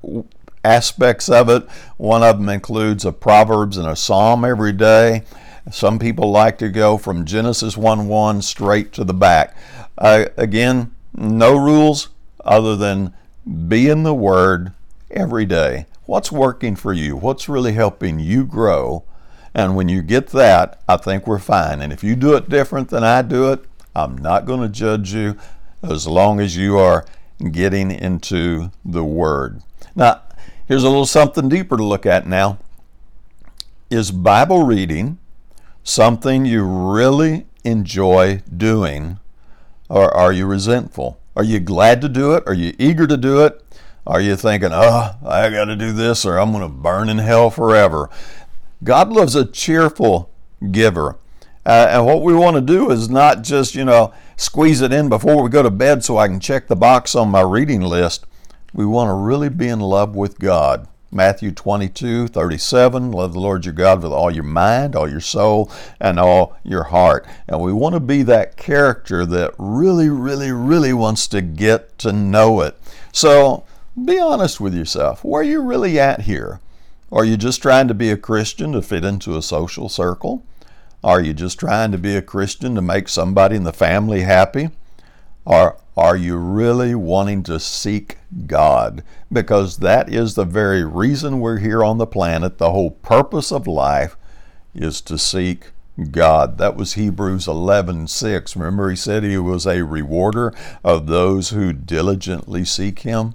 aspects 0.69 1.29
of 1.29 1.49
it. 1.49 1.67
One 1.97 2.23
of 2.23 2.39
them 2.39 2.49
includes 2.49 3.05
a 3.05 3.13
Proverbs 3.13 3.77
and 3.77 3.89
a 3.89 3.97
Psalm 3.97 4.45
every 4.45 4.73
day. 4.73 5.23
Some 5.71 5.99
people 5.99 6.31
like 6.31 6.59
to 6.59 6.69
go 6.69 6.99
from 6.99 7.25
Genesis 7.25 7.77
1 7.77 8.07
1 8.07 8.43
straight 8.43 8.93
to 8.95 9.05
the 9.05 9.15
back. 9.15 9.57
Uh, 9.97 10.27
again, 10.37 10.95
no 11.15 11.57
rules 11.57 12.09
other 12.45 12.77
than 12.77 13.15
be 13.67 13.89
in 13.89 14.03
the 14.03 14.15
Word 14.15 14.73
every 15.11 15.45
day. 15.45 15.87
What's 16.07 16.33
working 16.33 16.77
for 16.77 16.93
you? 16.93 17.17
What's 17.17 17.49
really 17.49 17.73
helping 17.73 18.19
you 18.19 18.45
grow? 18.45 19.05
And 19.55 19.75
when 19.75 19.89
you 19.89 20.03
get 20.03 20.29
that, 20.29 20.81
I 20.89 20.97
think 20.97 21.27
we're 21.27 21.39
fine. 21.39 21.81
And 21.81 21.93
if 21.93 22.05
you 22.05 22.15
do 22.15 22.35
it 22.35 22.49
different 22.49 22.91
than 22.91 23.05
I 23.05 23.23
do 23.23 23.53
it, 23.53 23.65
I'm 23.95 24.17
not 24.17 24.47
going 24.47 24.61
to 24.61 24.69
judge 24.69 25.13
you 25.13 25.37
as 25.83 26.07
long 26.07 26.41
as 26.41 26.57
you 26.57 26.79
are 26.79 27.05
getting 27.51 27.91
into 27.91 28.71
the 28.85 29.05
Word. 29.05 29.63
Now, 29.95 30.23
here's 30.69 30.85
a 30.85 30.89
little 30.89 31.07
something 31.07 31.49
deeper 31.49 31.77
to 31.77 31.85
look 31.85 32.07
at 32.07 32.27
now. 32.27 32.59
Is 33.91 34.11
Bible 34.11 34.63
reading 34.65 35.19
something 35.83 36.45
you 36.45 36.63
really 36.63 37.47
enjoy 37.65 38.43
doing, 38.55 39.19
or 39.89 40.15
are 40.15 40.33
you 40.33 40.47
resentful? 40.47 41.19
Are 41.35 41.45
you 41.45 41.59
glad 41.59 42.01
to 42.03 42.09
do 42.09 42.35
it? 42.35 42.45
Are 42.47 42.55
you 42.55 42.75
eager 42.79 43.07
to 43.07 43.17
do 43.17 43.45
it? 43.45 43.65
Are 44.07 44.21
you 44.21 44.37
thinking, 44.37 44.71
oh, 44.73 45.17
I 45.27 45.51
got 45.51 45.67
to 45.67 45.77
do 45.77 45.93
this 45.93 46.25
or 46.25 46.39
I'm 46.39 46.51
going 46.51 46.63
to 46.63 46.69
burn 46.69 47.09
in 47.09 47.19
hell 47.19 47.51
forever? 47.51 48.11
God 48.83 49.11
loves 49.11 49.35
a 49.35 49.45
cheerful 49.45 50.31
giver. 50.71 51.17
Uh, 51.65 51.89
and 51.91 52.07
what 52.07 52.23
we 52.23 52.33
want 52.33 52.57
to 52.57 52.63
do 52.63 52.91
is 52.91 53.11
not 53.11 53.43
just, 53.43 53.75
you 53.75 53.85
know, 53.85 54.15
squeeze 54.37 54.81
it 54.81 54.93
in 54.93 55.09
before 55.09 55.43
we 55.43 55.51
go 55.51 55.63
to 55.63 55.71
bed 55.71 56.03
so 56.03 56.17
I 56.17 56.27
can 56.27 56.41
check 56.41 56.67
the 56.67 56.77
box 56.77 57.15
on 57.15 57.29
my 57.29 57.43
reading 57.43 57.83
list. 57.83 58.27
We 58.73 58.85
want 58.85 59.09
to 59.09 59.15
really 59.15 59.49
be 59.49 59.69
in 59.69 59.81
love 59.81 60.15
with 60.15 60.39
God. 60.39 60.89
Matthew 61.11 61.53
22, 61.53 62.29
37, 62.29 63.13
love 63.13 63.33
the 63.33 63.41
Lord 63.41 63.65
your 63.65 63.73
God 63.73 64.03
with 64.03 64.13
all 64.13 64.31
your 64.31 64.45
mind, 64.45 64.95
all 64.95 65.09
your 65.09 65.23
soul, 65.23 65.73
and 65.99 66.21
all 66.21 66.55
your 66.63 66.85
heart. 66.85 67.27
And 67.47 67.63
we 67.63 67.73
want 67.73 67.95
to 67.95 68.01
be 68.01 68.23
that 68.25 68.59
character 68.59 69.25
that 69.25 69.55
really, 69.57 70.11
really, 70.11 70.53
really 70.53 70.93
wants 70.93 71.27
to 71.29 71.41
get 71.41 71.99
to 72.01 72.13
know 72.13 72.61
it. 72.61 72.79
So 73.11 73.65
be 74.05 74.19
honest 74.19 74.61
with 74.61 74.75
yourself. 74.75 75.25
Where 75.25 75.41
are 75.41 75.45
you 75.45 75.63
really 75.63 75.99
at 75.99 76.23
here? 76.23 76.61
Are 77.11 77.25
you 77.25 77.39
just 77.39 77.63
trying 77.63 77.89
to 77.89 77.95
be 77.95 78.11
a 78.11 78.19
Christian 78.19 78.73
to 78.73 78.83
fit 78.83 79.03
into 79.03 79.37
a 79.37 79.43
social 79.43 79.89
circle? 79.89 80.45
Are 81.03 81.23
you 81.23 81.33
just 81.33 81.59
trying 81.59 81.91
to 81.93 81.99
be 81.99 82.17
a 82.17 82.23
Christian 82.23 82.75
to 82.75 82.83
make 82.83 83.09
somebody 83.09 83.57
in 83.57 83.65
the 83.65 83.73
family 83.73 84.23
happy? 84.23 84.71
Or 85.47 85.79
are 85.99 86.17
you 86.17 86.37
really 86.37 86.95
wanting 86.95 87.43
to 87.43 87.59
seek 87.59 88.19
God? 88.47 89.03
Because 89.33 89.79
that 89.79 90.09
is 90.09 90.35
the 90.35 90.45
very 90.45 90.85
reason 90.85 91.41
we're 91.41 91.59
here 91.59 91.83
on 91.83 91.99
the 91.99 92.07
planet. 92.07 92.59
The 92.59 92.71
whole 92.71 92.93
purpose 92.93 93.51
of 93.51 93.67
life 93.67 94.17
is 94.77 95.01
to 95.03 95.19
seek 95.19 95.73
God. 96.13 96.57
That 96.59 96.77
was 96.77 96.93
Hebrews 96.93 97.49
11:6. 97.49 98.55
Remember 98.55 98.91
he 98.91 98.95
said 98.95 99.25
he 99.25 99.39
was 99.39 99.67
a 99.67 99.83
rewarder 99.83 100.55
of 100.85 101.09
those 101.09 101.49
who 101.51 101.73
diligently 101.73 102.65
seek 102.65 103.01
him. 103.01 103.35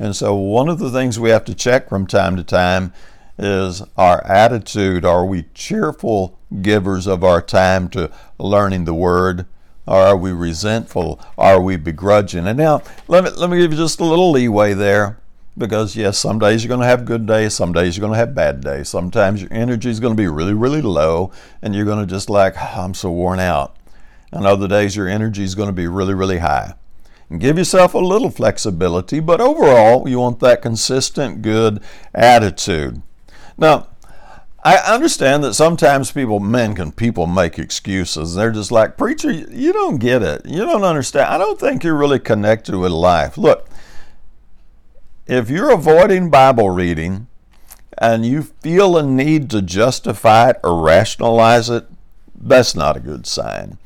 And 0.00 0.16
so, 0.16 0.34
one 0.34 0.70
of 0.70 0.78
the 0.78 0.90
things 0.90 1.20
we 1.20 1.28
have 1.28 1.44
to 1.44 1.54
check 1.54 1.90
from 1.90 2.06
time 2.06 2.36
to 2.36 2.44
time 2.44 2.94
is 3.38 3.82
our 3.98 4.24
attitude. 4.24 5.04
Are 5.04 5.26
we 5.26 5.44
cheerful 5.52 6.38
givers 6.62 7.06
of 7.06 7.22
our 7.22 7.42
time 7.42 7.90
to 7.90 8.10
learning 8.38 8.86
the 8.86 8.94
Word? 8.94 9.44
Or 9.86 9.98
are 9.98 10.16
we 10.16 10.32
resentful? 10.32 11.20
Are 11.36 11.60
we 11.60 11.76
begrudging? 11.76 12.46
And 12.46 12.58
now, 12.58 12.82
let 13.06 13.24
me, 13.24 13.30
let 13.30 13.50
me 13.50 13.58
give 13.58 13.72
you 13.72 13.78
just 13.78 14.00
a 14.00 14.04
little 14.04 14.30
leeway 14.30 14.74
there. 14.74 15.18
Because, 15.56 15.94
yes, 15.94 16.18
some 16.18 16.40
days 16.40 16.64
you're 16.64 16.68
going 16.68 16.80
to 16.80 16.86
have 16.86 17.04
good 17.04 17.26
days, 17.26 17.54
some 17.54 17.72
days 17.72 17.96
you're 17.96 18.00
going 18.00 18.12
to 18.12 18.18
have 18.18 18.34
bad 18.34 18.60
days. 18.60 18.88
Sometimes 18.88 19.40
your 19.40 19.52
energy 19.52 19.88
is 19.88 20.00
going 20.00 20.12
to 20.12 20.20
be 20.20 20.26
really, 20.26 20.52
really 20.52 20.82
low, 20.82 21.30
and 21.62 21.74
you're 21.76 21.84
going 21.84 22.04
to 22.04 22.12
just 22.12 22.28
like, 22.28 22.54
oh, 22.58 22.80
I'm 22.82 22.92
so 22.92 23.12
worn 23.12 23.38
out. 23.38 23.76
And 24.32 24.46
other 24.46 24.66
days 24.66 24.96
your 24.96 25.06
energy 25.06 25.44
is 25.44 25.54
going 25.54 25.68
to 25.68 25.72
be 25.72 25.86
really, 25.86 26.12
really 26.12 26.38
high. 26.38 26.74
And 27.30 27.40
give 27.40 27.56
yourself 27.56 27.94
a 27.94 27.98
little 27.98 28.30
flexibility, 28.30 29.20
but 29.20 29.40
overall, 29.40 30.08
you 30.08 30.18
want 30.18 30.40
that 30.40 30.60
consistent, 30.60 31.42
good 31.42 31.80
attitude. 32.12 33.00
Now, 33.56 33.86
I 34.64 34.76
understand 34.76 35.44
that 35.44 35.52
sometimes 35.52 36.10
people, 36.10 36.40
men 36.40 36.74
can 36.74 36.90
people 36.90 37.26
make 37.26 37.58
excuses. 37.58 38.34
They're 38.34 38.50
just 38.50 38.72
like, 38.72 38.96
preacher, 38.96 39.30
you 39.30 39.74
don't 39.74 39.98
get 39.98 40.22
it. 40.22 40.46
You 40.46 40.64
don't 40.64 40.84
understand. 40.84 41.26
I 41.26 41.36
don't 41.36 41.60
think 41.60 41.84
you're 41.84 41.94
really 41.94 42.18
connected 42.18 42.74
with 42.74 42.90
life. 42.90 43.36
Look, 43.36 43.68
if 45.26 45.50
you're 45.50 45.70
avoiding 45.70 46.30
Bible 46.30 46.70
reading 46.70 47.26
and 47.98 48.24
you 48.24 48.42
feel 48.42 48.96
a 48.96 49.02
need 49.02 49.50
to 49.50 49.60
justify 49.60 50.50
it 50.50 50.60
or 50.64 50.82
rationalize 50.82 51.68
it, 51.68 51.86
that's 52.34 52.74
not 52.74 52.96
a 52.96 53.00
good 53.00 53.26
sign. 53.26 53.76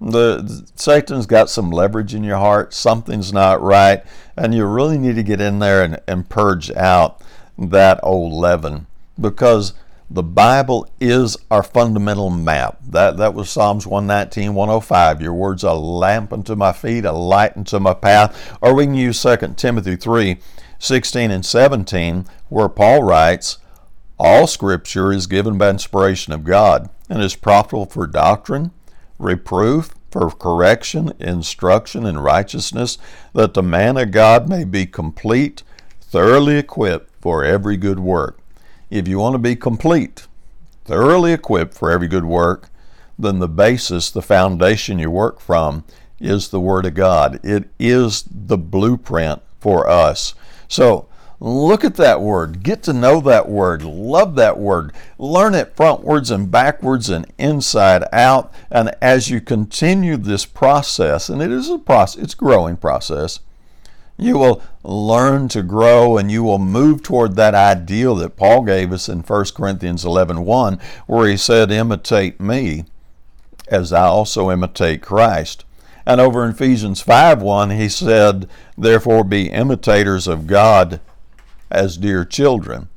The, 0.00 0.66
Satan's 0.74 1.26
got 1.26 1.50
some 1.50 1.70
leverage 1.70 2.14
in 2.14 2.24
your 2.24 2.38
heart. 2.38 2.72
Something's 2.72 3.34
not 3.34 3.62
right, 3.62 4.02
and 4.36 4.54
you 4.54 4.64
really 4.64 4.98
need 4.98 5.14
to 5.16 5.22
get 5.22 5.40
in 5.42 5.58
there 5.58 5.82
and, 5.82 6.00
and 6.08 6.28
purge 6.28 6.70
out 6.72 7.20
that 7.56 8.00
old 8.02 8.32
leaven 8.32 8.86
because 9.20 9.74
the 10.12 10.22
Bible 10.22 10.86
is 11.00 11.38
our 11.50 11.62
fundamental 11.62 12.28
map. 12.28 12.78
That 12.86 13.16
that 13.16 13.32
was 13.32 13.48
Psalms 13.48 13.86
119, 13.86 14.54
105. 14.54 15.22
Your 15.22 15.32
words 15.32 15.64
are 15.64 15.74
a 15.74 15.78
lamp 15.78 16.32
unto 16.32 16.54
my 16.54 16.72
feet, 16.72 17.06
a 17.06 17.12
light 17.12 17.56
unto 17.56 17.78
my 17.78 17.94
path. 17.94 18.56
Or 18.60 18.74
we 18.74 18.84
can 18.84 18.94
use 18.94 19.22
2 19.22 19.54
Timothy 19.56 19.96
3, 19.96 20.36
16 20.78 21.30
and 21.30 21.46
17, 21.46 22.26
where 22.50 22.68
Paul 22.68 23.02
writes, 23.02 23.58
All 24.18 24.46
scripture 24.46 25.12
is 25.12 25.26
given 25.26 25.56
by 25.56 25.70
inspiration 25.70 26.34
of 26.34 26.44
God 26.44 26.90
and 27.08 27.22
is 27.22 27.34
profitable 27.34 27.86
for 27.86 28.06
doctrine 28.06 28.70
reproof, 29.18 29.94
for 30.10 30.30
correction, 30.30 31.12
instruction 31.18 32.04
in 32.04 32.18
righteousness, 32.18 32.98
that 33.32 33.54
the 33.54 33.62
man 33.62 33.96
of 33.96 34.10
God 34.10 34.48
may 34.48 34.64
be 34.64 34.84
complete, 34.84 35.62
thoroughly 36.00 36.58
equipped 36.58 37.10
for 37.20 37.44
every 37.44 37.76
good 37.76 38.00
work. 38.00 38.41
If 38.92 39.08
you 39.08 39.18
want 39.18 39.32
to 39.32 39.38
be 39.38 39.56
complete, 39.56 40.26
thoroughly 40.84 41.32
equipped 41.32 41.72
for 41.72 41.90
every 41.90 42.08
good 42.08 42.26
work, 42.26 42.68
then 43.18 43.38
the 43.38 43.48
basis, 43.48 44.10
the 44.10 44.20
foundation 44.20 44.98
you 44.98 45.10
work 45.10 45.40
from, 45.40 45.84
is 46.20 46.48
the 46.48 46.60
Word 46.60 46.84
of 46.84 46.92
God. 46.92 47.40
It 47.42 47.70
is 47.78 48.22
the 48.30 48.58
blueprint 48.58 49.40
for 49.58 49.88
us. 49.88 50.34
So, 50.68 51.08
Look 51.44 51.84
at 51.84 51.96
that 51.96 52.20
word. 52.20 52.62
Get 52.62 52.84
to 52.84 52.92
know 52.92 53.20
that 53.22 53.48
word. 53.48 53.82
Love 53.82 54.36
that 54.36 54.58
word. 54.58 54.92
Learn 55.18 55.56
it 55.56 55.74
frontwards 55.74 56.30
and 56.32 56.48
backwards 56.48 57.10
and 57.10 57.26
inside 57.36 58.04
out. 58.12 58.54
And 58.70 58.94
as 59.02 59.28
you 59.28 59.40
continue 59.40 60.16
this 60.16 60.46
process, 60.46 61.28
and 61.28 61.42
it 61.42 61.50
is 61.50 61.68
a 61.68 61.80
process, 61.80 62.22
it's 62.22 62.34
a 62.34 62.36
growing 62.36 62.76
process, 62.76 63.40
you 64.16 64.38
will 64.38 64.62
learn 64.84 65.48
to 65.48 65.62
grow 65.62 66.16
and 66.16 66.30
you 66.30 66.42
will 66.42 66.58
move 66.58 67.02
toward 67.02 67.36
that 67.36 67.54
ideal 67.54 68.14
that 68.16 68.36
Paul 68.36 68.62
gave 68.62 68.92
us 68.92 69.08
in 69.08 69.20
1 69.20 69.44
Corinthians 69.54 70.04
11 70.04 70.44
1, 70.44 70.80
where 71.06 71.28
he 71.28 71.36
said, 71.36 71.70
Imitate 71.70 72.40
me 72.40 72.84
as 73.68 73.92
I 73.92 74.04
also 74.04 74.50
imitate 74.50 75.02
Christ. 75.02 75.64
And 76.04 76.20
over 76.20 76.44
in 76.44 76.50
Ephesians 76.50 77.00
5 77.00 77.42
1, 77.42 77.70
he 77.70 77.88
said, 77.88 78.48
Therefore 78.76 79.24
be 79.24 79.50
imitators 79.50 80.26
of 80.26 80.46
God 80.46 81.00
as 81.70 81.96
dear 81.96 82.24
children. 82.24 82.88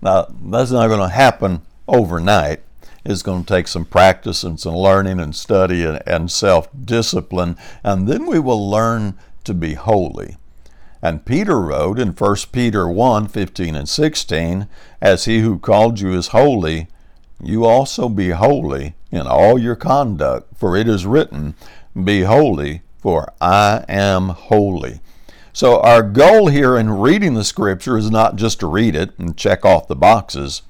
Now, 0.00 0.26
that's 0.42 0.70
not 0.70 0.88
going 0.88 1.00
to 1.00 1.14
happen 1.14 1.62
overnight. 1.86 2.62
It's 3.04 3.22
going 3.22 3.44
to 3.44 3.54
take 3.54 3.68
some 3.68 3.84
practice 3.84 4.44
and 4.44 4.60
some 4.60 4.76
learning 4.76 5.18
and 5.18 5.34
study 5.34 5.84
and, 5.84 6.00
and 6.06 6.30
self 6.30 6.68
discipline, 6.84 7.56
and 7.82 8.06
then 8.06 8.26
we 8.26 8.38
will 8.38 8.70
learn 8.70 9.18
to 9.48 9.54
be 9.54 9.74
holy. 9.74 10.36
And 11.02 11.24
Peter 11.24 11.60
wrote 11.60 11.98
in 11.98 12.10
1 12.10 12.36
Peter 12.52 12.88
1 12.88 13.28
15 13.28 13.74
and 13.74 13.88
16, 13.88 14.68
As 15.00 15.24
he 15.24 15.40
who 15.40 15.58
called 15.58 16.00
you 16.00 16.12
is 16.12 16.28
holy, 16.28 16.88
you 17.42 17.64
also 17.64 18.08
be 18.08 18.30
holy 18.30 18.94
in 19.10 19.26
all 19.26 19.58
your 19.58 19.76
conduct, 19.76 20.56
for 20.56 20.76
it 20.76 20.88
is 20.88 21.06
written, 21.06 21.54
Be 22.04 22.22
holy, 22.22 22.82
for 22.98 23.32
I 23.40 23.84
am 23.88 24.30
holy. 24.30 25.00
So, 25.52 25.80
our 25.80 26.02
goal 26.02 26.48
here 26.48 26.76
in 26.76 26.90
reading 26.90 27.34
the 27.34 27.44
scripture 27.44 27.96
is 27.96 28.10
not 28.10 28.36
just 28.36 28.60
to 28.60 28.66
read 28.66 28.94
it 28.94 29.18
and 29.18 29.36
check 29.36 29.64
off 29.64 29.88
the 29.88 29.96
boxes. 29.96 30.62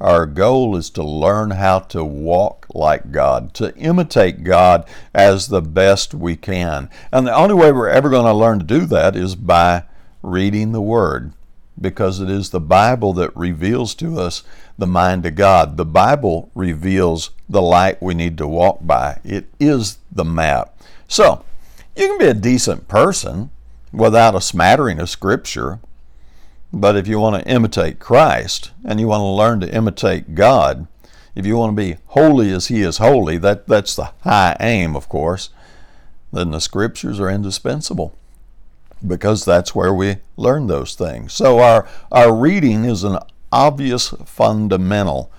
Our 0.00 0.24
goal 0.24 0.76
is 0.76 0.88
to 0.90 1.02
learn 1.02 1.50
how 1.50 1.80
to 1.80 2.02
walk 2.02 2.66
like 2.74 3.12
God, 3.12 3.52
to 3.54 3.76
imitate 3.76 4.44
God 4.44 4.86
as 5.14 5.48
the 5.48 5.60
best 5.60 6.14
we 6.14 6.36
can. 6.36 6.88
And 7.12 7.26
the 7.26 7.34
only 7.34 7.54
way 7.54 7.70
we're 7.70 7.88
ever 7.88 8.08
going 8.08 8.24
to 8.24 8.32
learn 8.32 8.58
to 8.60 8.64
do 8.64 8.86
that 8.86 9.14
is 9.14 9.36
by 9.36 9.84
reading 10.22 10.72
the 10.72 10.80
Word, 10.80 11.32
because 11.78 12.20
it 12.20 12.30
is 12.30 12.50
the 12.50 12.60
Bible 12.60 13.12
that 13.14 13.36
reveals 13.36 13.94
to 13.96 14.18
us 14.18 14.42
the 14.78 14.86
mind 14.86 15.26
of 15.26 15.34
God. 15.34 15.76
The 15.76 15.84
Bible 15.84 16.50
reveals 16.54 17.30
the 17.48 17.62
light 17.62 18.02
we 18.02 18.14
need 18.14 18.38
to 18.38 18.46
walk 18.46 18.78
by, 18.82 19.20
it 19.22 19.48
is 19.58 19.98
the 20.10 20.24
map. 20.24 20.76
So, 21.08 21.44
you 21.96 22.06
can 22.06 22.18
be 22.18 22.26
a 22.26 22.34
decent 22.34 22.88
person 22.88 23.50
without 23.92 24.34
a 24.34 24.40
smattering 24.40 24.98
of 24.98 25.10
Scripture. 25.10 25.80
But 26.72 26.96
if 26.96 27.08
you 27.08 27.18
want 27.18 27.42
to 27.42 27.50
imitate 27.50 27.98
Christ 27.98 28.70
and 28.84 29.00
you 29.00 29.08
want 29.08 29.20
to 29.20 29.24
learn 29.24 29.60
to 29.60 29.74
imitate 29.74 30.34
God, 30.34 30.86
if 31.34 31.46
you 31.46 31.56
want 31.56 31.76
to 31.76 31.82
be 31.82 31.98
holy 32.06 32.50
as 32.52 32.68
He 32.68 32.82
is 32.82 32.98
holy, 32.98 33.38
that, 33.38 33.66
that's 33.66 33.96
the 33.96 34.12
high 34.22 34.56
aim, 34.60 34.94
of 34.94 35.08
course, 35.08 35.50
then 36.32 36.50
the 36.50 36.60
scriptures 36.60 37.18
are 37.18 37.30
indispensable 37.30 38.14
because 39.06 39.44
that's 39.44 39.74
where 39.74 39.94
we 39.94 40.16
learn 40.36 40.66
those 40.66 40.94
things. 40.94 41.32
So 41.32 41.58
our, 41.58 41.88
our 42.12 42.34
reading 42.34 42.84
is 42.84 43.04
an 43.04 43.18
obvious 43.50 44.10
fundamental. 44.24 45.30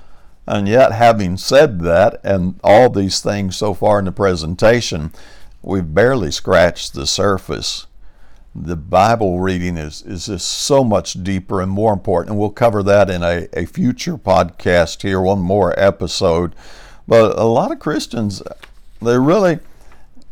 And 0.48 0.68
yet, 0.68 0.92
having 0.92 1.38
said 1.38 1.82
that, 1.82 2.20
and 2.24 2.60
all 2.64 2.90
these 2.90 3.22
things 3.22 3.56
so 3.56 3.74
far 3.74 4.00
in 4.00 4.06
the 4.06 4.12
presentation, 4.12 5.12
we've 5.62 5.94
barely 5.94 6.32
scratched 6.32 6.94
the 6.94 7.06
surface 7.06 7.86
the 8.54 8.76
Bible 8.76 9.40
reading 9.40 9.78
is, 9.78 10.02
is 10.02 10.26
just 10.26 10.48
so 10.48 10.84
much 10.84 11.24
deeper 11.24 11.62
and 11.62 11.72
more 11.72 11.94
important. 11.94 12.32
And 12.32 12.40
we'll 12.40 12.50
cover 12.50 12.84
that 12.84 13.10
in 13.10 13.24
a, 13.24 13.48
a 13.54 13.66
future 13.66 14.18
podcast 14.18 15.02
here, 15.04 15.22
one 15.22 15.40
more 15.40 15.78
episode. 15.80 16.54
But 17.08 17.38
a 17.40 17.46
lot 17.46 17.72
of 17.72 17.80
Christians, 17.80 18.44
they 19.02 19.18
really, 19.18 19.60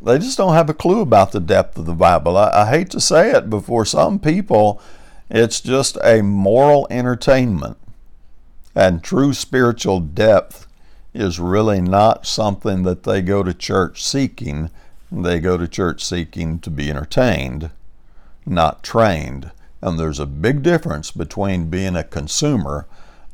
they 0.01 0.19
just 0.19 0.38
don't 0.38 0.53
have 0.53 0.69
a 0.69 0.73
clue 0.73 1.01
about 1.01 1.31
the 1.31 1.39
depth 1.39 1.77
of 1.77 1.85
the 1.85 1.93
Bible. 1.93 2.35
I, 2.35 2.49
I 2.49 2.69
hate 2.69 2.89
to 2.91 2.99
say 2.99 3.31
it, 3.31 3.49
but 3.49 3.61
for 3.61 3.85
some 3.85 4.19
people, 4.19 4.81
it's 5.29 5.61
just 5.61 5.97
a 6.03 6.21
moral 6.21 6.88
entertainment. 6.89 7.77
And 8.75 9.01
true 9.01 9.33
spiritual 9.33 10.01
depth 10.01 10.67
is 11.13 11.39
really 11.39 11.81
not 11.81 12.27
something 12.27 12.83
that 12.83 13.03
they 13.03 13.21
go 13.21 13.43
to 13.43 13.53
church 13.53 14.03
seeking. 14.03 14.71
They 15.09 15.39
go 15.39 15.57
to 15.57 15.67
church 15.67 16.03
seeking 16.03 16.59
to 16.59 16.69
be 16.69 16.89
entertained 16.89 17.71
not 18.50 18.84
trained. 18.84 19.51
And 19.82 19.98
there's 19.98 20.20
a 20.20 20.25
big 20.25 20.62
difference 20.62 21.12
between 21.12 21.70
being 21.70 21.96
a 21.96 22.03
consumer 22.03 22.86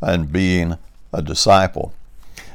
and 0.02 0.32
being 0.32 0.78
a 1.12 1.22
disciple. 1.22 1.94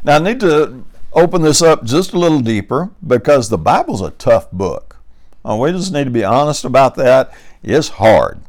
Now, 0.05 0.17
I 0.17 0.19
need 0.19 0.41
to 0.41 0.85
open 1.13 1.43
this 1.43 1.61
up 1.61 1.85
just 1.85 2.13
a 2.13 2.19
little 2.19 2.41
deeper 2.41 2.91
because 3.05 3.49
the 3.49 3.59
Bible's 3.59 4.01
a 4.01 4.11
tough 4.11 4.51
book. 4.53 4.97
And 5.45 5.61
we 5.61 5.73
just 5.73 5.93
need 5.93 6.05
to 6.05 6.11
be 6.11 6.25
honest 6.25 6.65
about 6.65 6.95
that. 6.97 7.33
It's 7.63 7.89
hard 7.89 8.41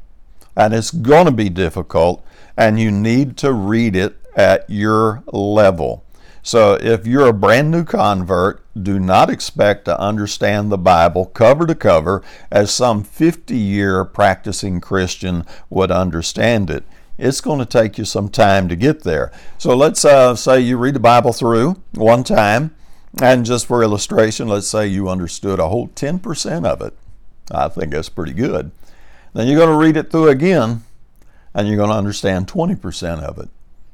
and 0.55 0.73
it's 0.73 0.91
going 0.91 1.25
to 1.25 1.31
be 1.31 1.49
difficult, 1.49 2.25
and 2.57 2.79
you 2.79 2.91
need 2.91 3.37
to 3.37 3.53
read 3.53 3.95
it 3.95 4.17
at 4.35 4.69
your 4.69 5.23
level. 5.31 6.03
So 6.43 6.73
if 6.73 7.07
you're 7.07 7.27
a 7.27 7.33
brand 7.33 7.71
new 7.71 7.83
convert, 7.83 8.60
do 8.79 8.99
not 8.99 9.29
expect 9.29 9.85
to 9.85 9.99
understand 9.99 10.71
the 10.71 10.77
Bible 10.77 11.25
cover 11.25 11.65
to 11.67 11.75
cover 11.75 12.23
as 12.51 12.71
some 12.71 13.03
50 13.03 13.55
year 13.55 14.05
practicing 14.05 14.79
Christian 14.79 15.45
would 15.69 15.91
understand 15.91 16.69
it. 16.69 16.83
It's 17.17 17.41
going 17.41 17.59
to 17.59 17.65
take 17.65 17.97
you 17.97 18.05
some 18.05 18.29
time 18.29 18.67
to 18.69 18.75
get 18.75 19.03
there. 19.03 19.31
So 19.57 19.75
let's 19.75 20.03
uh, 20.03 20.35
say 20.35 20.59
you 20.59 20.77
read 20.77 20.95
the 20.95 20.99
Bible 20.99 21.33
through 21.33 21.81
one 21.93 22.23
time, 22.23 22.73
and 23.21 23.45
just 23.45 23.67
for 23.67 23.83
illustration, 23.83 24.47
let's 24.47 24.67
say 24.67 24.87
you 24.87 25.09
understood 25.09 25.59
a 25.59 25.67
whole 25.67 25.89
10% 25.89 26.65
of 26.65 26.81
it. 26.81 26.93
I 27.51 27.67
think 27.67 27.91
that's 27.91 28.09
pretty 28.09 28.33
good. 28.33 28.71
Then 29.33 29.47
you're 29.47 29.59
going 29.59 29.69
to 29.69 29.85
read 29.85 29.97
it 29.97 30.09
through 30.09 30.29
again, 30.29 30.83
and 31.53 31.67
you're 31.67 31.77
going 31.77 31.89
to 31.89 31.95
understand 31.95 32.47
20% 32.47 33.21
of 33.21 33.37
it. 33.37 33.49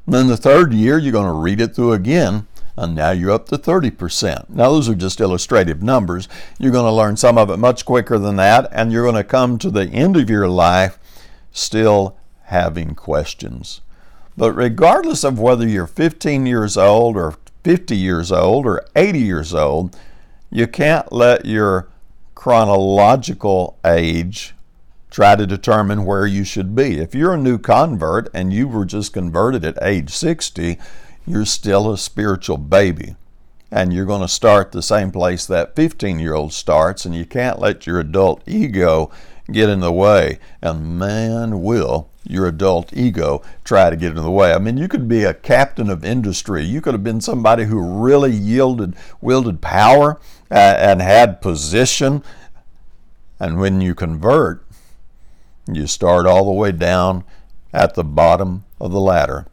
And 0.05 0.15
then 0.15 0.27
the 0.27 0.37
third 0.37 0.73
year, 0.73 0.97
you're 0.97 1.11
going 1.11 1.25
to 1.25 1.37
read 1.37 1.59
it 1.59 1.75
through 1.75 1.93
again, 1.93 2.47
and 2.77 2.95
now 2.95 3.11
you're 3.11 3.31
up 3.31 3.49
to 3.49 3.57
30%. 3.57 4.49
Now, 4.49 4.71
those 4.71 4.87
are 4.87 4.95
just 4.95 5.19
illustrative 5.19 5.81
numbers. 5.81 6.29
You're 6.59 6.71
going 6.71 6.85
to 6.85 6.91
learn 6.91 7.17
some 7.17 7.37
of 7.37 7.49
it 7.49 7.57
much 7.57 7.85
quicker 7.85 8.19
than 8.19 8.35
that, 8.35 8.69
and 8.71 8.91
you're 8.91 9.03
going 9.03 9.15
to 9.15 9.23
come 9.23 9.57
to 9.57 9.71
the 9.71 9.87
end 9.87 10.15
of 10.15 10.29
your 10.29 10.47
life 10.47 10.99
still 11.51 12.17
having 12.43 12.93
questions. 12.93 13.81
But 14.37 14.53
regardless 14.53 15.23
of 15.23 15.39
whether 15.39 15.67
you're 15.67 15.87
15 15.87 16.45
years 16.45 16.77
old 16.77 17.17
or 17.17 17.35
50 17.63 17.97
years 17.97 18.31
old 18.31 18.67
or 18.67 18.85
80 18.95 19.19
years 19.19 19.53
old, 19.53 19.97
you 20.51 20.67
can't 20.67 21.11
let 21.11 21.45
your 21.45 21.89
chronological 22.35 23.79
age 23.83 24.53
try 25.09 25.35
to 25.35 25.47
determine 25.47 26.05
where 26.05 26.27
you 26.27 26.43
should 26.43 26.75
be. 26.75 26.99
If 26.99 27.15
you're 27.15 27.33
a 27.33 27.37
new 27.37 27.57
convert 27.57 28.29
and 28.33 28.53
you 28.53 28.67
were 28.67 28.85
just 28.85 29.13
converted 29.13 29.65
at 29.65 29.77
age 29.81 30.11
60, 30.11 30.77
you're 31.27 31.45
still 31.45 31.91
a 31.91 31.97
spiritual 31.97 32.57
baby. 32.57 33.15
And 33.69 33.91
you're 33.91 34.05
going 34.05 34.21
to 34.21 34.29
start 34.29 34.71
the 34.71 34.81
same 34.81 35.11
place 35.11 35.45
that 35.45 35.75
15 35.75 36.19
year 36.19 36.33
old 36.33 36.53
starts, 36.53 37.05
and 37.05 37.13
you 37.13 37.25
can't 37.25 37.59
let 37.59 37.85
your 37.85 37.99
adult 37.99 38.41
ego 38.47 39.11
get 39.51 39.69
in 39.69 39.81
the 39.81 39.91
way. 39.91 40.39
And 40.61 40.97
man, 40.97 41.61
will 41.61 42.09
your 42.23 42.47
adult 42.47 42.93
ego 42.93 43.41
try 43.63 43.89
to 43.89 43.95
get 43.95 44.15
in 44.17 44.23
the 44.23 44.31
way. 44.31 44.53
I 44.53 44.57
mean, 44.57 44.77
you 44.77 44.87
could 44.87 45.07
be 45.07 45.23
a 45.23 45.33
captain 45.33 45.89
of 45.89 46.03
industry. 46.03 46.63
You 46.63 46.81
could 46.81 46.93
have 46.93 47.03
been 47.03 47.21
somebody 47.21 47.65
who 47.65 47.79
really 47.79 48.31
yielded, 48.31 48.95
wielded 49.21 49.61
power 49.61 50.19
uh, 50.51 50.53
and 50.53 51.01
had 51.01 51.41
position. 51.41 52.23
And 53.39 53.59
when 53.59 53.81
you 53.81 53.95
convert, 53.95 54.65
you 55.71 55.87
start 55.87 56.25
all 56.25 56.45
the 56.45 56.51
way 56.51 56.71
down 56.71 57.23
at 57.73 57.95
the 57.95 58.03
bottom 58.03 58.63
of 58.79 58.91
the 58.91 58.99
ladder 58.99 59.45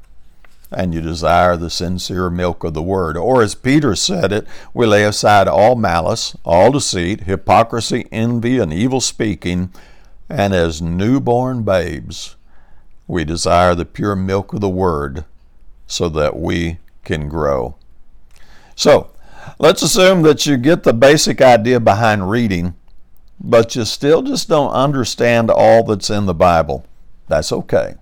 and 0.77 0.95
you 0.95 1.01
desire 1.01 1.57
the 1.57 1.71
sincere 1.71 2.31
milk 2.31 2.65
of 2.65 2.75
the 2.75 2.83
word. 2.83 3.17
Or 3.17 3.43
as 3.43 3.55
Peter 3.55 3.95
said 3.95 4.33
it, 4.33 4.47
we 4.73 4.87
lay 4.87 5.05
aside 5.05 5.49
all 5.49 5.77
malice, 5.77 6.37
all 6.45 6.73
deceit, 6.73 7.23
hypocrisy, 7.23 8.07
envy, 8.13 8.59
and 8.59 8.73
evil 8.73 9.01
speaking, 9.01 9.73
and 10.29 10.53
as 10.53 10.83
newborn 10.83 11.63
babes, 11.63 12.37
we 13.07 13.25
desire 13.25 13.75
the 13.75 13.85
pure 13.85 14.17
milk 14.17 14.53
of 14.53 14.61
the 14.61 14.69
word 14.69 15.25
so 15.87 16.09
that 16.09 16.39
we 16.39 16.79
can 17.05 17.29
grow. 17.29 17.77
So, 18.75 19.11
let's 19.59 19.83
assume 19.83 20.23
that 20.23 20.47
you 20.47 20.57
get 20.57 20.83
the 20.83 20.95
basic 20.95 21.41
idea 21.41 21.79
behind 21.81 22.31
reading 22.31 22.75
but 23.41 23.75
you 23.77 23.85
still 23.85 24.23
just 24.23 24.49
don't 24.49 24.73
understand 24.73 25.51
all 25.51 25.85
that's 25.85 26.11
in 26.11 26.27
the 26.27 26.35
Bible. 26.35 26.87
That's 27.29 27.53
okay. 27.53 27.97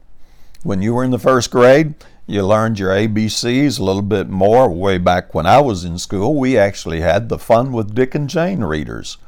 When 0.62 0.82
you 0.82 0.94
were 0.94 1.04
in 1.04 1.10
the 1.10 1.18
first 1.18 1.50
grade, 1.50 1.94
you 2.26 2.46
learned 2.46 2.78
your 2.78 2.90
ABCs 2.90 3.78
a 3.78 3.84
little 3.84 4.02
bit 4.02 4.28
more. 4.28 4.70
Way 4.70 4.98
back 4.98 5.34
when 5.34 5.46
I 5.46 5.60
was 5.60 5.84
in 5.84 5.98
school, 5.98 6.34
we 6.34 6.56
actually 6.56 7.00
had 7.00 7.28
the 7.28 7.38
Fun 7.38 7.72
with 7.72 7.94
Dick 7.94 8.14
and 8.14 8.28
Jane 8.28 8.62
readers. 8.62 9.18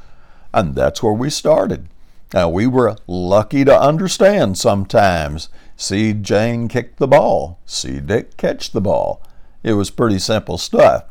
And 0.53 0.75
that's 0.75 1.03
where 1.03 1.13
we 1.13 1.31
started. 1.31 1.89
Now, 2.33 2.49
we 2.49 2.67
were 2.67 2.97
lucky 3.07 3.65
to 3.65 3.81
understand 3.81 4.59
sometimes. 4.59 5.49
See 5.77 6.13
Jane 6.13 6.69
kick 6.69 6.97
the 6.97 7.09
ball, 7.09 7.59
see 7.67 8.01
Dick 8.01 8.37
catch 8.37 8.71
the 8.71 8.81
ball. 8.81 9.23
It 9.63 9.75
was 9.75 9.91
pretty 9.91 10.19
simple 10.19 10.59
stuff. 10.59 11.05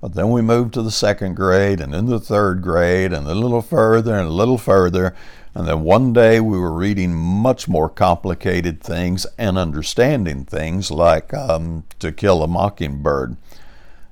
But 0.00 0.14
then 0.14 0.30
we 0.30 0.40
moved 0.40 0.72
to 0.74 0.82
the 0.82 0.90
second 0.90 1.34
grade 1.34 1.80
and 1.80 1.92
then 1.92 2.06
the 2.06 2.20
third 2.20 2.62
grade 2.62 3.12
and 3.12 3.26
a 3.26 3.34
little 3.34 3.60
further 3.60 4.16
and 4.16 4.26
a 4.26 4.32
little 4.32 4.56
further. 4.56 5.14
And 5.54 5.66
then 5.66 5.82
one 5.82 6.12
day 6.12 6.40
we 6.40 6.58
were 6.58 6.72
reading 6.72 7.14
much 7.14 7.68
more 7.68 7.88
complicated 7.88 8.80
things 8.80 9.26
and 9.36 9.58
understanding 9.58 10.44
things 10.44 10.90
like 10.90 11.34
um, 11.34 11.84
To 11.98 12.12
Kill 12.12 12.42
a 12.42 12.46
Mockingbird. 12.46 13.36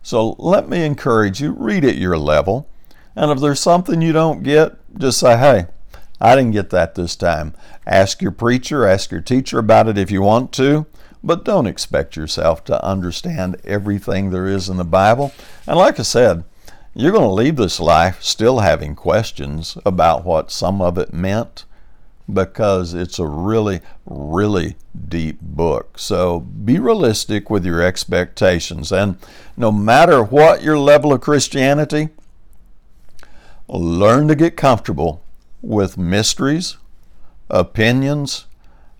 So 0.02 0.30
let 0.38 0.68
me 0.68 0.84
encourage 0.84 1.40
you 1.40 1.52
read 1.52 1.84
at 1.84 1.96
your 1.96 2.18
level. 2.18 2.68
And 3.14 3.30
if 3.30 3.40
there's 3.40 3.60
something 3.60 4.02
you 4.02 4.12
don't 4.12 4.42
get, 4.42 4.76
just 4.98 5.20
say, 5.20 5.36
hey, 5.36 5.66
I 6.20 6.34
didn't 6.34 6.52
get 6.52 6.70
that 6.70 6.94
this 6.94 7.14
time. 7.14 7.54
Ask 7.86 8.20
your 8.20 8.32
preacher, 8.32 8.86
ask 8.86 9.10
your 9.10 9.20
teacher 9.20 9.58
about 9.58 9.88
it 9.88 9.98
if 9.98 10.10
you 10.10 10.22
want 10.22 10.52
to. 10.54 10.86
But 11.22 11.44
don't 11.44 11.66
expect 11.66 12.16
yourself 12.16 12.64
to 12.64 12.84
understand 12.84 13.56
everything 13.64 14.30
there 14.30 14.46
is 14.46 14.68
in 14.68 14.76
the 14.76 14.84
Bible. 14.84 15.32
And 15.66 15.76
like 15.76 15.98
I 15.98 16.04
said, 16.04 16.44
you're 16.98 17.12
going 17.12 17.22
to 17.22 17.28
leave 17.28 17.54
this 17.54 17.78
life 17.78 18.20
still 18.24 18.58
having 18.58 18.96
questions 18.96 19.78
about 19.86 20.24
what 20.24 20.50
some 20.50 20.82
of 20.82 20.98
it 20.98 21.14
meant 21.14 21.64
because 22.30 22.92
it's 22.92 23.20
a 23.20 23.26
really, 23.26 23.80
really 24.04 24.74
deep 25.08 25.40
book. 25.40 25.96
So 25.96 26.40
be 26.40 26.80
realistic 26.80 27.50
with 27.50 27.64
your 27.64 27.80
expectations. 27.80 28.90
And 28.90 29.16
no 29.56 29.70
matter 29.70 30.24
what 30.24 30.64
your 30.64 30.76
level 30.76 31.12
of 31.12 31.20
Christianity, 31.20 32.08
learn 33.68 34.26
to 34.26 34.34
get 34.34 34.56
comfortable 34.56 35.22
with 35.62 35.96
mysteries, 35.96 36.78
opinions, 37.48 38.46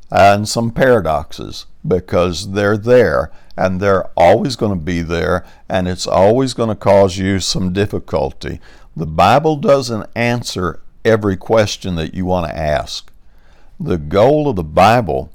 and 0.08 0.48
some 0.48 0.70
paradoxes 0.70 1.66
because 1.86 2.52
they're 2.52 2.78
there 2.78 3.32
and 3.58 3.80
they're 3.80 4.06
always 4.16 4.54
going 4.54 4.72
to 4.72 4.84
be 4.84 5.02
there 5.02 5.44
and 5.68 5.88
it's 5.88 6.06
always 6.06 6.54
going 6.54 6.68
to 6.68 6.76
cause 6.76 7.18
you 7.18 7.40
some 7.40 7.72
difficulty. 7.72 8.60
The 8.96 9.06
Bible 9.06 9.56
doesn't 9.56 10.08
answer 10.14 10.80
every 11.04 11.36
question 11.36 11.96
that 11.96 12.14
you 12.14 12.24
want 12.24 12.48
to 12.48 12.56
ask. 12.56 13.10
The 13.80 13.98
goal 13.98 14.48
of 14.48 14.56
the 14.56 14.62
Bible 14.62 15.32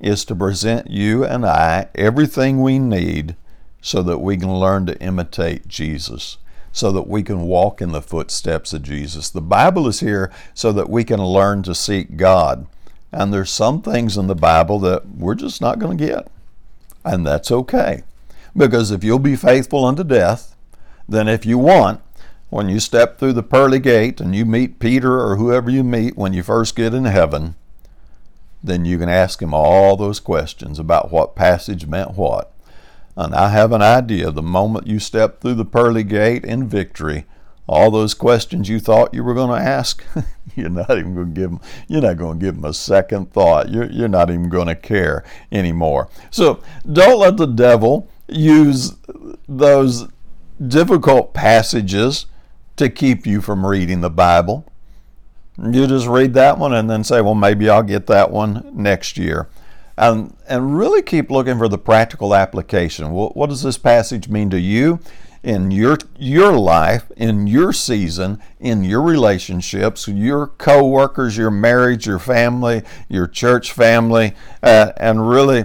is 0.00 0.24
to 0.26 0.34
present 0.34 0.90
you 0.90 1.24
and 1.24 1.46
I 1.46 1.88
everything 1.94 2.60
we 2.60 2.78
need 2.78 3.36
so 3.80 4.02
that 4.02 4.18
we 4.18 4.36
can 4.36 4.52
learn 4.52 4.84
to 4.86 5.00
imitate 5.00 5.66
Jesus, 5.66 6.36
so 6.72 6.92
that 6.92 7.08
we 7.08 7.22
can 7.22 7.42
walk 7.42 7.80
in 7.80 7.92
the 7.92 8.02
footsteps 8.02 8.74
of 8.74 8.82
Jesus. 8.82 9.30
The 9.30 9.40
Bible 9.40 9.88
is 9.88 10.00
here 10.00 10.30
so 10.52 10.72
that 10.72 10.90
we 10.90 11.04
can 11.04 11.24
learn 11.24 11.62
to 11.62 11.74
seek 11.74 12.18
God. 12.18 12.66
And 13.10 13.32
there's 13.32 13.50
some 13.50 13.80
things 13.80 14.18
in 14.18 14.26
the 14.26 14.34
Bible 14.34 14.78
that 14.80 15.08
we're 15.08 15.34
just 15.34 15.60
not 15.60 15.78
going 15.78 15.96
to 15.96 16.06
get. 16.06 16.28
And 17.04 17.26
that's 17.26 17.50
okay. 17.50 18.02
Because 18.56 18.90
if 18.90 19.02
you'll 19.02 19.18
be 19.18 19.36
faithful 19.36 19.84
unto 19.84 20.04
death, 20.04 20.54
then 21.08 21.28
if 21.28 21.44
you 21.44 21.58
want, 21.58 22.00
when 22.50 22.68
you 22.68 22.80
step 22.80 23.18
through 23.18 23.32
the 23.32 23.42
pearly 23.42 23.78
gate 23.78 24.20
and 24.20 24.36
you 24.36 24.44
meet 24.44 24.78
Peter 24.78 25.20
or 25.20 25.36
whoever 25.36 25.70
you 25.70 25.82
meet 25.82 26.16
when 26.16 26.32
you 26.32 26.42
first 26.42 26.76
get 26.76 26.92
in 26.92 27.06
heaven, 27.06 27.54
then 28.62 28.84
you 28.84 28.98
can 28.98 29.08
ask 29.08 29.40
him 29.40 29.54
all 29.54 29.96
those 29.96 30.20
questions 30.20 30.78
about 30.78 31.10
what 31.10 31.34
passage 31.34 31.86
meant 31.86 32.14
what. 32.14 32.52
And 33.16 33.34
I 33.34 33.48
have 33.48 33.72
an 33.72 33.82
idea 33.82 34.30
the 34.30 34.42
moment 34.42 34.86
you 34.86 34.98
step 34.98 35.40
through 35.40 35.54
the 35.54 35.64
pearly 35.64 36.04
gate 36.04 36.44
in 36.44 36.68
victory, 36.68 37.24
all 37.72 37.90
those 37.90 38.14
questions 38.14 38.68
you 38.68 38.78
thought 38.78 39.14
you 39.14 39.24
were 39.24 39.34
going 39.34 39.50
to 39.50 39.66
ask, 39.66 40.04
you're 40.54 40.68
not 40.68 40.90
even 40.90 41.14
going 41.14 41.34
to 41.34 41.40
give 41.40 41.50
them. 41.50 41.60
You're 41.88 42.02
not 42.02 42.16
going 42.16 42.38
to 42.38 42.44
give 42.44 42.54
them 42.56 42.64
a 42.64 42.74
second 42.74 43.32
thought. 43.32 43.70
You're 43.70 43.90
you're 43.90 44.08
not 44.08 44.30
even 44.30 44.48
going 44.48 44.68
to 44.68 44.76
care 44.76 45.24
anymore. 45.50 46.08
So 46.30 46.62
don't 46.90 47.18
let 47.18 47.36
the 47.36 47.46
devil 47.46 48.08
use 48.28 48.94
those 49.48 50.08
difficult 50.66 51.34
passages 51.34 52.26
to 52.76 52.88
keep 52.88 53.26
you 53.26 53.40
from 53.40 53.66
reading 53.66 54.00
the 54.00 54.10
Bible. 54.10 54.66
You 55.58 55.86
just 55.86 56.06
read 56.06 56.34
that 56.34 56.58
one 56.58 56.72
and 56.72 56.88
then 56.88 57.04
say, 57.04 57.20
well, 57.20 57.34
maybe 57.34 57.68
I'll 57.68 57.82
get 57.82 58.06
that 58.06 58.30
one 58.30 58.70
next 58.72 59.18
year. 59.18 59.48
And, 59.98 60.34
and 60.48 60.76
really 60.78 61.02
keep 61.02 61.30
looking 61.30 61.58
for 61.58 61.68
the 61.68 61.78
practical 61.78 62.34
application. 62.34 63.10
What, 63.10 63.36
what 63.36 63.50
does 63.50 63.62
this 63.62 63.76
passage 63.76 64.28
mean 64.28 64.48
to 64.50 64.58
you 64.58 65.00
in 65.42 65.70
your, 65.70 65.98
your 66.16 66.52
life, 66.52 67.10
in 67.16 67.46
your 67.46 67.72
season, 67.72 68.40
in 68.60 68.84
your 68.84 69.02
relationships, 69.02 70.06
your 70.06 70.46
co 70.46 70.86
workers, 70.86 71.36
your 71.36 71.50
marriage, 71.50 72.06
your 72.06 72.18
family, 72.18 72.82
your 73.08 73.26
church 73.26 73.72
family, 73.72 74.34
uh, 74.62 74.92
and 74.96 75.28
really 75.28 75.64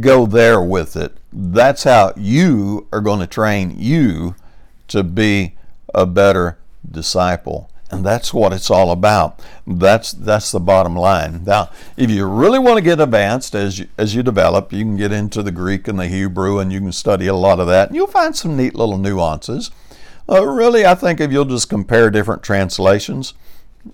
go 0.00 0.26
there 0.26 0.60
with 0.60 0.96
it. 0.96 1.16
That's 1.32 1.84
how 1.84 2.12
you 2.16 2.88
are 2.92 3.00
going 3.00 3.20
to 3.20 3.26
train 3.26 3.74
you 3.78 4.34
to 4.88 5.02
be 5.02 5.56
a 5.94 6.06
better 6.06 6.58
disciple. 6.90 7.70
And 7.90 8.04
that's 8.04 8.34
what 8.34 8.52
it's 8.52 8.70
all 8.70 8.90
about. 8.90 9.40
That's 9.66 10.12
that's 10.12 10.52
the 10.52 10.60
bottom 10.60 10.94
line. 10.94 11.44
Now, 11.44 11.70
if 11.96 12.10
you 12.10 12.26
really 12.26 12.58
want 12.58 12.76
to 12.76 12.82
get 12.82 13.00
advanced 13.00 13.54
as 13.54 13.78
you, 13.78 13.88
as 13.96 14.14
you 14.14 14.22
develop, 14.22 14.72
you 14.72 14.84
can 14.84 14.96
get 14.96 15.10
into 15.10 15.42
the 15.42 15.52
Greek 15.52 15.88
and 15.88 15.98
the 15.98 16.06
Hebrew, 16.06 16.58
and 16.58 16.70
you 16.70 16.80
can 16.80 16.92
study 16.92 17.26
a 17.26 17.34
lot 17.34 17.60
of 17.60 17.66
that. 17.68 17.88
And 17.88 17.96
you'll 17.96 18.06
find 18.06 18.36
some 18.36 18.56
neat 18.56 18.74
little 18.74 18.98
nuances. 18.98 19.70
Uh, 20.28 20.44
really, 20.44 20.84
I 20.84 20.94
think 20.94 21.18
if 21.18 21.32
you'll 21.32 21.46
just 21.46 21.70
compare 21.70 22.10
different 22.10 22.42
translations, 22.42 23.32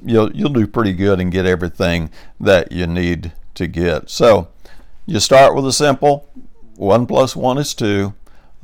you'll 0.04 0.34
you'll 0.34 0.48
do 0.48 0.66
pretty 0.66 0.92
good 0.92 1.20
and 1.20 1.30
get 1.30 1.46
everything 1.46 2.10
that 2.40 2.72
you 2.72 2.88
need 2.88 3.32
to 3.54 3.68
get. 3.68 4.10
So, 4.10 4.48
you 5.06 5.20
start 5.20 5.54
with 5.54 5.66
a 5.66 5.72
simple 5.72 6.28
one 6.76 7.06
plus 7.06 7.36
one 7.36 7.58
is 7.58 7.74
two 7.74 8.14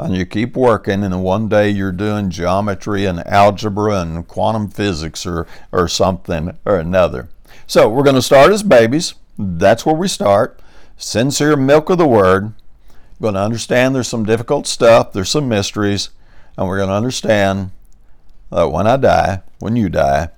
and 0.02 0.14
you 0.14 0.26
keep 0.26 0.56
working, 0.56 1.02
and 1.04 1.22
one 1.22 1.48
day 1.48 1.70
you're 1.70 1.92
doing 1.92 2.30
geometry 2.30 3.04
and 3.04 3.26
algebra 3.26 4.00
and 4.00 4.26
quantum 4.26 4.68
physics 4.68 5.26
or, 5.26 5.46
or 5.72 5.88
something 5.88 6.56
or 6.64 6.76
another. 6.76 7.28
So 7.66 7.88
we're 7.88 8.02
going 8.02 8.16
to 8.16 8.22
start 8.22 8.52
as 8.52 8.62
babies. 8.62 9.14
That's 9.38 9.86
where 9.86 9.94
we 9.94 10.08
start. 10.08 10.60
Sincere 10.96 11.56
milk 11.56 11.88
of 11.90 11.98
the 11.98 12.06
Word. 12.06 12.52
We're 13.18 13.26
going 13.26 13.34
to 13.34 13.40
understand 13.40 13.94
there's 13.94 14.08
some 14.08 14.24
difficult 14.24 14.66
stuff, 14.66 15.12
there's 15.12 15.30
some 15.30 15.48
mysteries, 15.48 16.10
and 16.56 16.66
we're 16.66 16.78
going 16.78 16.88
to 16.88 16.94
understand 16.94 17.70
that 18.50 18.72
when 18.72 18.86
I 18.86 18.96
die, 18.96 19.42
when 19.58 19.76
you 19.76 19.88
die, 19.88 20.30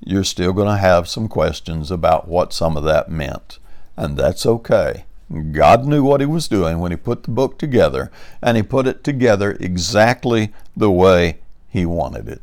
you're 0.00 0.24
still 0.24 0.52
going 0.52 0.68
to 0.68 0.76
have 0.76 1.08
some 1.08 1.28
questions 1.28 1.90
about 1.90 2.28
what 2.28 2.52
some 2.52 2.76
of 2.76 2.84
that 2.84 3.08
meant. 3.08 3.58
And 3.96 4.16
that's 4.16 4.44
okay. 4.44 5.04
God 5.52 5.86
knew 5.86 6.02
what 6.02 6.20
He 6.20 6.26
was 6.26 6.48
doing 6.48 6.78
when 6.78 6.90
He 6.90 6.96
put 6.96 7.22
the 7.22 7.30
book 7.30 7.58
together, 7.58 8.10
and 8.42 8.56
He 8.56 8.62
put 8.62 8.86
it 8.86 9.02
together 9.02 9.56
exactly 9.60 10.52
the 10.76 10.90
way 10.90 11.38
He 11.68 11.86
wanted 11.86 12.28
it. 12.28 12.42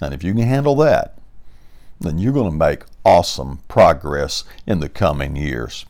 And 0.00 0.14
if 0.14 0.24
you 0.24 0.32
can 0.32 0.46
handle 0.46 0.76
that, 0.76 1.18
then 2.00 2.18
you're 2.18 2.32
going 2.32 2.50
to 2.50 2.56
make 2.56 2.84
awesome 3.04 3.60
progress 3.68 4.44
in 4.66 4.80
the 4.80 4.88
coming 4.88 5.36
years. 5.36 5.84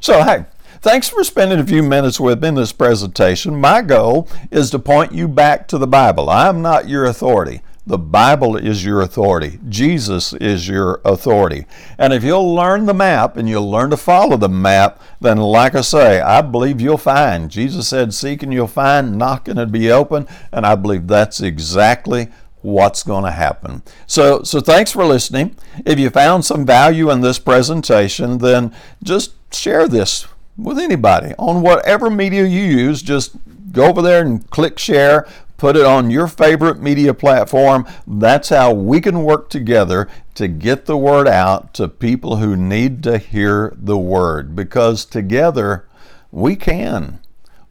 So, 0.00 0.22
hey, 0.22 0.44
thanks 0.80 1.08
for 1.08 1.24
spending 1.24 1.58
a 1.58 1.66
few 1.66 1.82
minutes 1.82 2.20
with 2.20 2.42
me 2.42 2.48
in 2.48 2.54
this 2.54 2.72
presentation. 2.72 3.56
My 3.56 3.80
goal 3.80 4.28
is 4.50 4.70
to 4.70 4.78
point 4.78 5.12
you 5.12 5.26
back 5.28 5.66
to 5.68 5.78
the 5.78 5.86
Bible. 5.86 6.28
I'm 6.28 6.60
not 6.62 6.88
your 6.88 7.04
authority. 7.04 7.62
The 7.86 7.98
Bible 7.98 8.56
is 8.56 8.82
your 8.82 9.02
authority. 9.02 9.58
Jesus 9.68 10.32
is 10.32 10.66
your 10.66 11.02
authority. 11.04 11.66
And 11.98 12.14
if 12.14 12.24
you'll 12.24 12.54
learn 12.54 12.86
the 12.86 12.94
map 12.94 13.36
and 13.36 13.46
you'll 13.46 13.70
learn 13.70 13.90
to 13.90 13.98
follow 13.98 14.38
the 14.38 14.48
map, 14.48 15.02
then, 15.20 15.36
like 15.36 15.74
I 15.74 15.82
say, 15.82 16.18
I 16.20 16.40
believe 16.40 16.80
you'll 16.80 16.96
find. 16.96 17.50
Jesus 17.50 17.86
said, 17.86 18.14
Seek 18.14 18.42
and 18.42 18.54
you'll 18.54 18.68
find, 18.68 19.18
knock 19.18 19.48
and 19.48 19.58
it'll 19.58 19.70
be 19.70 19.90
open. 19.90 20.26
And 20.50 20.64
I 20.64 20.76
believe 20.76 21.08
that's 21.08 21.42
exactly 21.42 22.28
what's 22.62 23.02
going 23.02 23.24
to 23.24 23.30
happen. 23.30 23.82
So, 24.06 24.42
so 24.42 24.60
thanks 24.60 24.90
for 24.90 25.04
listening. 25.04 25.54
If 25.84 25.98
you 25.98 26.08
found 26.08 26.46
some 26.46 26.64
value 26.64 27.10
in 27.10 27.20
this 27.20 27.38
presentation, 27.38 28.38
then 28.38 28.74
just 29.02 29.34
share 29.54 29.86
this 29.86 30.26
with 30.56 30.78
anybody 30.78 31.34
on 31.38 31.60
whatever 31.60 32.08
media 32.08 32.44
you 32.44 32.62
use. 32.62 33.02
Just 33.02 33.36
go 33.72 33.84
over 33.84 34.00
there 34.00 34.22
and 34.22 34.48
click 34.50 34.78
share 34.78 35.28
put 35.56 35.76
it 35.76 35.84
on 35.84 36.10
your 36.10 36.26
favorite 36.26 36.80
media 36.80 37.14
platform. 37.14 37.86
That's 38.06 38.48
how 38.48 38.72
we 38.72 39.00
can 39.00 39.22
work 39.24 39.50
together 39.50 40.08
to 40.34 40.48
get 40.48 40.86
the 40.86 40.96
word 40.96 41.28
out 41.28 41.74
to 41.74 41.88
people 41.88 42.36
who 42.36 42.56
need 42.56 43.02
to 43.04 43.18
hear 43.18 43.72
the 43.76 43.98
word 43.98 44.56
because 44.56 45.04
together 45.04 45.86
we 46.30 46.56
can 46.56 47.20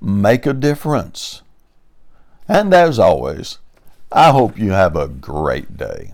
make 0.01 0.45
a 0.45 0.53
difference. 0.53 1.41
And 2.47 2.73
as 2.73 2.99
always, 2.99 3.59
I 4.11 4.31
hope 4.31 4.57
you 4.57 4.71
have 4.71 4.95
a 4.95 5.07
great 5.07 5.77
day. 5.77 6.13